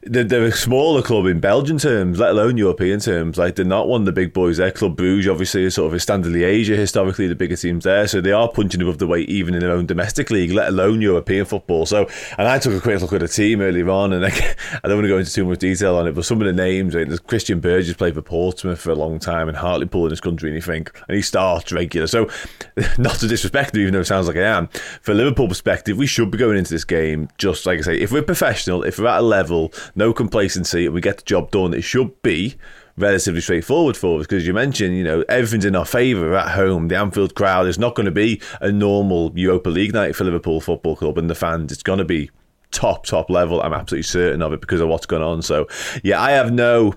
they're, 0.03 0.25
they're, 0.25 0.44
a 0.44 0.53
smaller 0.53 1.03
club 1.03 1.27
in 1.27 1.40
Belgian 1.40 1.79
terms, 1.79 2.18
let 2.18 2.31
alone 2.31 2.57
European 2.57 3.01
terms. 3.01 3.37
Like 3.37 3.57
they're 3.57 3.64
not 3.64 3.88
one 3.88 4.03
of 4.03 4.07
the 4.07 4.12
big 4.12 4.33
boys 4.33 4.57
there. 4.57 4.70
Club 4.70 4.96
Bruges, 4.96 5.29
obviously, 5.29 5.64
is 5.64 5.75
sort 5.75 5.88
of 5.88 5.94
a 5.94 6.01
standard 6.01 6.35
Asia 6.35 6.75
historically, 6.75 7.27
the 7.27 7.35
bigger 7.35 7.57
teams 7.57 7.85
there. 7.85 8.07
So 8.09 8.20
they 8.20 8.33
are 8.33 8.49
punching 8.49 8.81
above 8.81 8.99
the 8.99 9.07
weight 9.07 9.29
even 9.29 9.55
in 9.55 9.61
their 9.61 9.73
own 9.73 9.87
domestic 9.87 10.31
league, 10.31 10.53
let 10.53 10.68
alone 10.68 11.03
European 11.03 11.44
football. 11.44 11.85
So, 11.87 12.09
and 12.38 12.49
I 12.49 12.59
took 12.59 12.73
a 12.73 12.81
quick 12.81 13.01
look 13.01 13.12
at 13.12 13.20
the 13.20 13.29
team 13.29 13.49
earlier 13.58 13.88
on, 13.90 14.12
and 14.12 14.24
I, 14.24 14.28
I 14.84 14.88
don't 14.88 14.98
want 14.98 15.04
to 15.04 15.08
go 15.08 15.18
into 15.18 15.32
too 15.32 15.44
much 15.44 15.58
detail 15.58 15.96
on 15.96 16.06
it, 16.06 16.14
but 16.14 16.24
some 16.24 16.40
of 16.40 16.46
the 16.46 16.52
names, 16.52 16.94
like, 16.94 17.08
there's 17.08 17.20
Christian 17.20 17.60
Burgess 17.60 17.94
played 17.94 18.14
for 18.14 18.22
Portsmouth 18.22 18.80
for 18.80 18.90
a 18.90 18.94
long 18.94 19.18
time 19.18 19.48
and 19.48 19.56
Hartlepool 19.56 20.04
in 20.04 20.10
this 20.10 20.20
country, 20.20 20.50
and 20.50 20.56
you 20.56 20.62
think, 20.62 20.92
and 21.08 21.16
he 21.16 21.22
starts 21.22 21.72
regular. 21.72 22.06
So, 22.06 22.28
not 22.98 23.14
to 23.16 23.28
disrespect 23.28 23.74
him, 23.74 23.82
even 23.82 23.94
though 23.94 24.00
it 24.00 24.06
sounds 24.06 24.28
like 24.28 24.36
I 24.36 24.42
am, 24.42 24.68
for 25.02 25.14
Liverpool 25.14 25.48
perspective, 25.48 25.96
we 25.96 26.06
should 26.06 26.30
be 26.30 26.38
going 26.38 26.58
into 26.58 26.72
this 26.72 26.84
game 26.84 27.28
just 27.38 27.66
like 27.66 27.78
I 27.78 27.82
say, 27.82 27.98
if 27.98 28.12
we're 28.12 28.22
professional, 28.22 28.82
if 28.82 28.98
we're 28.98 29.06
at 29.06 29.20
a 29.20 29.22
level 29.22 29.72
no 29.94 30.12
complacency, 30.12 30.86
and 30.86 30.94
we 30.94 31.00
get 31.00 31.18
the 31.18 31.24
job 31.24 31.50
done. 31.50 31.74
It 31.74 31.82
should 31.82 32.20
be 32.22 32.56
relatively 32.96 33.40
straightforward 33.40 33.96
for 33.96 34.20
us 34.20 34.26
because 34.26 34.46
you 34.46 34.52
mentioned, 34.52 34.96
you 34.96 35.04
know, 35.04 35.24
everything's 35.28 35.64
in 35.64 35.76
our 35.76 35.84
favour 35.84 36.36
at 36.36 36.50
home. 36.54 36.88
The 36.88 36.96
Anfield 36.96 37.34
crowd 37.34 37.66
is 37.66 37.78
not 37.78 37.94
going 37.94 38.06
to 38.06 38.12
be 38.12 38.40
a 38.60 38.70
normal 38.70 39.32
Europa 39.34 39.70
League 39.70 39.94
night 39.94 40.14
for 40.14 40.24
Liverpool 40.24 40.60
Football 40.60 40.96
Club 40.96 41.18
and 41.18 41.30
the 41.30 41.34
fans. 41.34 41.72
It's 41.72 41.82
going 41.82 41.98
to 41.98 42.04
be 42.04 42.30
top 42.70 43.06
top 43.06 43.30
level. 43.30 43.61
I'm 43.62 43.72
absolutely 43.72 44.04
certain 44.04 44.42
of 44.42 44.52
it 44.52 44.61
because 44.61 44.80
of 44.80 44.88
what's 44.88 45.06
gone 45.06 45.22
on. 45.22 45.42
So 45.42 45.66
yeah, 46.02 46.20
I 46.20 46.33
have 46.33 46.52
no 46.52 46.94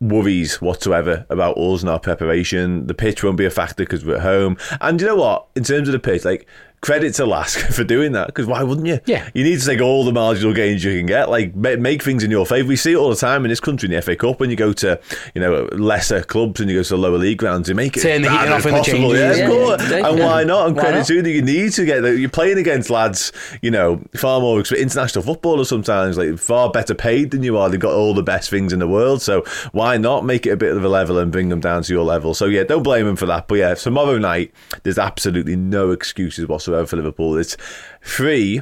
worries 0.00 0.60
whatsoever 0.60 1.24
about 1.30 1.56
us 1.56 1.80
and 1.80 1.90
our 1.90 1.98
preparation. 1.98 2.86
The 2.86 2.94
pitch 2.94 3.24
won't 3.24 3.38
be 3.38 3.46
a 3.46 3.50
factor 3.50 3.84
because 3.84 4.04
we're 4.04 4.16
at 4.16 4.22
home. 4.22 4.56
And 4.80 5.00
you 5.00 5.06
know 5.06 5.16
what? 5.16 5.46
In 5.56 5.64
terms 5.64 5.88
of 5.88 5.92
the 5.92 5.98
pitch, 5.98 6.24
like 6.24 6.46
credit 6.86 7.14
to 7.14 7.26
Lask 7.26 7.58
for 7.74 7.82
doing 7.82 8.12
that 8.12 8.28
because 8.28 8.46
why 8.46 8.62
wouldn't 8.62 8.86
you? 8.86 9.00
Yeah. 9.06 9.28
You 9.34 9.42
need 9.42 9.58
to 9.58 9.66
take 9.66 9.80
all 9.80 10.04
the 10.04 10.12
marginal 10.12 10.54
gains 10.54 10.84
you 10.84 10.96
can 10.96 11.04
get, 11.06 11.28
like 11.28 11.54
make 11.56 12.00
things 12.00 12.22
in 12.22 12.30
your 12.30 12.46
favour. 12.46 12.68
We 12.68 12.76
see 12.76 12.92
it 12.92 12.96
all 12.96 13.10
the 13.10 13.16
time 13.16 13.44
in 13.44 13.48
this 13.48 13.58
country 13.58 13.88
in 13.88 13.94
the 13.96 14.00
FA 14.00 14.14
Cup 14.14 14.38
when 14.38 14.50
you 14.50 14.56
go 14.56 14.72
to 14.74 15.00
you 15.34 15.40
know 15.40 15.68
lesser 15.72 16.22
clubs 16.22 16.60
and 16.60 16.70
you 16.70 16.78
go 16.78 16.82
to 16.84 16.88
the 16.88 16.96
lower 16.96 17.18
league 17.18 17.38
grounds, 17.38 17.68
you 17.68 17.74
make 17.74 17.96
it 17.96 18.00
Turn 18.02 18.22
the 18.22 18.30
heating 18.30 18.52
off 18.52 18.64
in 18.66 18.74
the 18.74 18.82
changes. 18.82 19.18
Yeah, 19.18 19.34
Yeah, 19.34 19.46
cool. 19.48 19.68
yeah, 19.90 20.08
and 20.08 20.18
why 20.20 20.44
not? 20.44 20.68
And 20.68 20.76
Why 20.76 20.82
credit 20.82 20.98
not? 20.98 21.06
to 21.08 21.14
you, 21.14 21.22
you 21.24 21.42
need 21.42 21.72
to 21.72 21.84
get 21.84 22.02
that. 22.02 22.18
You're 22.18 22.30
playing 22.30 22.58
against 22.58 22.88
lads, 22.88 23.32
you 23.62 23.72
know, 23.72 24.00
far 24.16 24.40
more 24.40 24.60
international 24.60 25.24
footballers 25.24 25.68
sometimes, 25.68 26.16
like 26.16 26.38
far 26.38 26.70
better 26.70 26.94
paid 26.94 27.32
than 27.32 27.42
you 27.42 27.58
are. 27.58 27.68
They've 27.68 27.80
got 27.80 27.94
all 27.94 28.14
the 28.14 28.22
best 28.22 28.48
things 28.48 28.72
in 28.72 28.78
the 28.78 28.86
world, 28.88 29.22
so 29.22 29.44
why 29.72 29.96
not 29.96 30.24
make 30.24 30.46
it 30.46 30.50
a 30.50 30.56
bit 30.56 30.76
of 30.76 30.84
a 30.84 30.88
level 30.88 31.18
and 31.18 31.32
bring 31.32 31.48
them 31.48 31.58
down 31.60 31.82
to 31.82 31.92
your 31.92 32.04
level? 32.04 32.32
So 32.32 32.44
yeah, 32.46 32.62
don't 32.62 32.84
blame 32.84 33.06
them 33.06 33.16
for 33.16 33.26
that. 33.26 33.48
But 33.48 33.56
yeah, 33.56 33.74
tomorrow 33.74 34.18
night, 34.18 34.52
there's 34.84 34.98
absolutely 34.98 35.56
no 35.56 35.90
excuses 35.90 36.46
whatsoever 36.46 36.75
for 36.84 36.96
Liverpool. 36.96 37.38
It's 37.38 37.56
three 38.02 38.60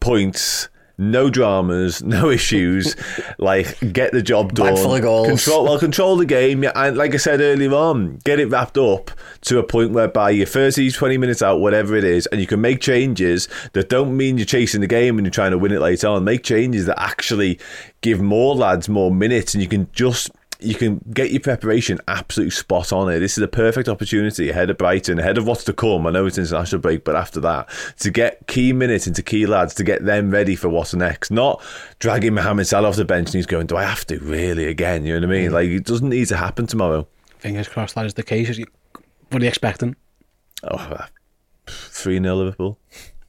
points. 0.00 0.68
No 0.96 1.30
dramas, 1.30 2.02
no 2.04 2.28
issues. 2.28 2.94
like 3.38 3.78
get 3.94 4.12
the 4.12 4.20
job 4.20 4.52
done. 4.52 4.74
Bag 4.74 4.82
full 4.84 4.94
of 4.94 5.00
goals. 5.00 5.28
Control, 5.28 5.64
well, 5.64 5.78
control 5.78 6.16
the 6.16 6.26
game. 6.26 6.62
Yeah, 6.62 6.72
and 6.74 6.94
like 6.94 7.14
I 7.14 7.16
said 7.16 7.40
earlier 7.40 7.72
on, 7.72 8.18
get 8.24 8.38
it 8.38 8.50
wrapped 8.50 8.76
up 8.76 9.10
to 9.42 9.58
a 9.58 9.62
point 9.62 9.92
whereby 9.92 10.28
you're 10.28 10.44
30, 10.44 10.90
20 10.90 11.16
minutes 11.16 11.40
out, 11.40 11.60
whatever 11.60 11.96
it 11.96 12.04
is, 12.04 12.26
and 12.26 12.38
you 12.38 12.46
can 12.46 12.60
make 12.60 12.80
changes 12.82 13.48
that 13.72 13.88
don't 13.88 14.14
mean 14.14 14.36
you're 14.36 14.44
chasing 14.44 14.82
the 14.82 14.86
game 14.86 15.16
and 15.16 15.24
you're 15.26 15.32
trying 15.32 15.52
to 15.52 15.58
win 15.58 15.72
it 15.72 15.80
later 15.80 16.06
on. 16.08 16.22
Make 16.22 16.44
changes 16.44 16.84
that 16.84 17.00
actually 17.00 17.58
give 18.02 18.20
more 18.20 18.54
lads 18.54 18.86
more 18.86 19.10
minutes, 19.10 19.54
and 19.54 19.62
you 19.62 19.70
can 19.70 19.88
just 19.92 20.30
you 20.62 20.74
can 20.74 21.00
get 21.12 21.30
your 21.30 21.40
preparation 21.40 21.98
absolutely 22.08 22.50
spot 22.50 22.92
on 22.92 23.10
here. 23.10 23.20
This 23.20 23.36
is 23.38 23.42
a 23.42 23.48
perfect 23.48 23.88
opportunity 23.88 24.50
ahead 24.50 24.70
of 24.70 24.78
Brighton, 24.78 25.18
ahead 25.18 25.38
of 25.38 25.46
what's 25.46 25.64
to 25.64 25.72
come. 25.72 26.06
I 26.06 26.10
know 26.10 26.26
it's 26.26 26.38
international 26.38 26.80
break, 26.80 27.04
but 27.04 27.16
after 27.16 27.40
that, 27.40 27.68
to 27.98 28.10
get 28.10 28.46
key 28.46 28.72
minutes 28.72 29.06
into 29.06 29.22
key 29.22 29.46
lads, 29.46 29.74
to 29.74 29.84
get 29.84 30.04
them 30.04 30.30
ready 30.30 30.56
for 30.56 30.68
what's 30.68 30.94
next. 30.94 31.30
Not 31.30 31.62
dragging 31.98 32.34
Mohamed 32.34 32.66
Salah 32.66 32.88
off 32.88 32.96
the 32.96 33.04
bench 33.04 33.28
and 33.28 33.34
he's 33.34 33.46
going, 33.46 33.66
Do 33.66 33.76
I 33.76 33.84
have 33.84 34.06
to 34.06 34.18
really 34.18 34.66
again? 34.66 35.04
You 35.04 35.18
know 35.18 35.26
what 35.26 35.36
I 35.36 35.40
mean? 35.40 35.50
Mm. 35.50 35.54
Like 35.54 35.68
it 35.68 35.84
doesn't 35.84 36.08
need 36.08 36.28
to 36.28 36.36
happen 36.36 36.66
tomorrow. 36.66 37.06
Fingers 37.38 37.68
crossed 37.68 37.94
that 37.94 38.06
is 38.06 38.14
the 38.14 38.22
case. 38.22 38.58
What 39.30 39.40
are 39.40 39.44
you 39.44 39.48
expecting? 39.48 39.96
Oh, 40.64 40.76
uh, 40.76 41.06
3 41.66 42.20
0 42.20 42.34
Liverpool. 42.34 42.78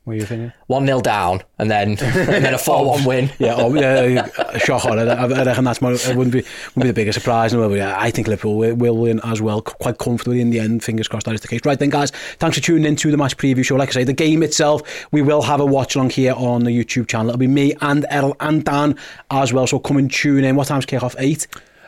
What 0.04 0.14
are 0.14 0.16
you 0.16 0.26
thinking? 0.26 0.52
One 0.66 0.88
0 0.88 1.02
down, 1.02 1.44
and 1.60 1.70
then 1.70 1.90
and 2.00 2.00
then 2.00 2.54
a 2.56 2.58
four 2.58 2.86
one 2.88 3.06
win. 3.06 3.30
Yeah, 3.38 3.56
oh, 3.58 3.72
yeah, 3.76 4.58
shock 4.58 4.86
on 4.86 4.98
it. 4.98 5.08
I, 5.08 5.26
I 5.26 5.44
reckon 5.44 5.64
that's 5.64 5.80
more, 5.80 5.94
it 5.94 6.16
wouldn't 6.16 6.34
be 6.34 6.40
wouldn't 6.42 6.84
be 6.84 6.88
the 6.88 6.94
biggest 6.94 7.20
surprise 7.20 7.54
in 7.54 7.60
the 7.60 7.62
world. 7.62 7.74
But 7.74 7.86
yeah, 7.86 7.96
I 8.00 8.10
think 8.10 8.28
Liverpool 8.28 8.58
will, 8.58 8.76
will 8.76 8.98
win 8.98 9.20
as 9.24 9.44
well, 9.44 9.62
quite 9.62 10.00
comfortably 10.00 10.42
in 10.42 10.50
the 10.50 10.60
end. 10.60 10.84
Fingers 10.84 11.08
crossed 11.08 11.28
that 11.28 11.36
is 11.36 11.42
the 11.42 11.48
case. 11.48 11.62
Right 11.66 11.78
then, 11.78 11.92
guys, 11.92 12.10
thanks 12.40 12.58
for 12.58 12.64
tuning 12.64 12.86
in 12.86 12.96
to 12.96 13.12
the 13.12 13.18
match 13.18 13.38
preview 13.38 13.64
show. 13.64 13.76
Like 13.76 13.90
I 13.90 13.92
say, 13.92 14.04
the 14.04 14.14
game 14.14 14.42
itself, 14.42 14.82
we 15.12 15.22
will 15.22 15.44
have 15.44 15.60
a 15.60 15.66
watch 15.66 15.94
along 15.94 16.10
here 16.10 16.34
on 16.34 16.64
the 16.64 16.72
YouTube 16.72 17.08
channel. 17.08 17.30
It'll 17.30 17.38
be 17.38 17.48
me 17.48 17.76
and 17.82 18.08
Errol 18.10 18.36
and 18.40 18.66
Dan 18.66 18.98
as 19.30 19.54
well. 19.54 19.68
So 19.68 19.78
come 19.78 19.98
and 19.98 20.12
tune 20.12 20.44
in. 20.44 20.56
What 20.56 20.68
time's 20.68 20.88
kick 20.88 21.04
off? 21.04 21.16
Eight. 21.20 21.46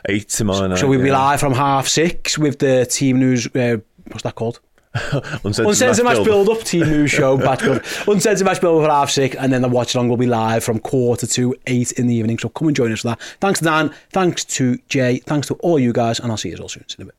8 0.08 0.28
tomorrow 0.28 0.68
night. 0.68 0.78
So 0.78 0.86
we'll 0.86 1.00
be 1.00 1.08
yeah. 1.08 1.18
live 1.18 1.40
from 1.40 1.54
half 1.54 1.88
six 1.88 2.38
with 2.38 2.60
the 2.60 2.86
team 2.86 3.18
news. 3.18 3.48
Uh, 3.56 3.78
what's 4.06 4.22
that 4.22 4.36
called? 4.36 4.60
Uncensored, 4.94 5.66
Uncensored 5.66 6.04
match 6.04 6.14
build. 6.16 6.26
build 6.26 6.48
up 6.50 6.62
team 6.64 6.86
news 6.86 7.10
show. 7.10 7.36
Match 7.36 7.60
build. 7.60 7.82
Uncensored 8.06 8.44
match 8.44 8.60
build 8.60 8.82
up 8.82 8.88
for 8.88 8.94
half 8.94 9.10
six, 9.10 9.34
and 9.36 9.52
then 9.52 9.62
the 9.62 9.68
watch 9.68 9.94
along 9.94 10.08
will 10.08 10.16
be 10.16 10.26
live 10.26 10.62
from 10.62 10.78
quarter 10.78 11.26
to 11.26 11.54
eight 11.66 11.92
in 11.92 12.06
the 12.06 12.14
evening. 12.14 12.38
So 12.38 12.48
come 12.48 12.68
and 12.68 12.76
join 12.76 12.92
us 12.92 13.00
for 13.00 13.08
that. 13.08 13.20
Thanks 13.40 13.58
to 13.58 13.64
Dan. 13.64 13.94
Thanks 14.10 14.44
to 14.44 14.78
Jay. 14.88 15.18
Thanks 15.18 15.48
to 15.48 15.54
all 15.54 15.78
you 15.78 15.92
guys, 15.92 16.20
and 16.20 16.30
I'll 16.30 16.36
see 16.36 16.50
you 16.50 16.56
all 16.58 16.68
soon. 16.68 16.88
See 16.88 16.96
you 16.98 17.04
in 17.04 17.08
a 17.08 17.12
bit. 17.12 17.14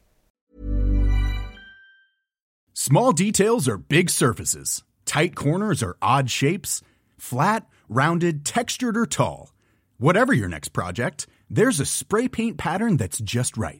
Small 2.73 3.11
details 3.11 3.67
are 3.67 3.77
big 3.77 4.09
surfaces. 4.09 4.83
Tight 5.05 5.35
corners 5.35 5.81
are 5.83 5.97
odd 6.01 6.29
shapes. 6.29 6.81
Flat, 7.17 7.67
rounded, 7.89 8.45
textured, 8.45 8.97
or 8.97 9.05
tall. 9.05 9.51
Whatever 9.97 10.33
your 10.33 10.49
next 10.49 10.69
project, 10.69 11.27
there's 11.49 11.79
a 11.79 11.85
spray 11.85 12.27
paint 12.27 12.57
pattern 12.57 12.97
that's 12.97 13.19
just 13.19 13.57
right. 13.57 13.79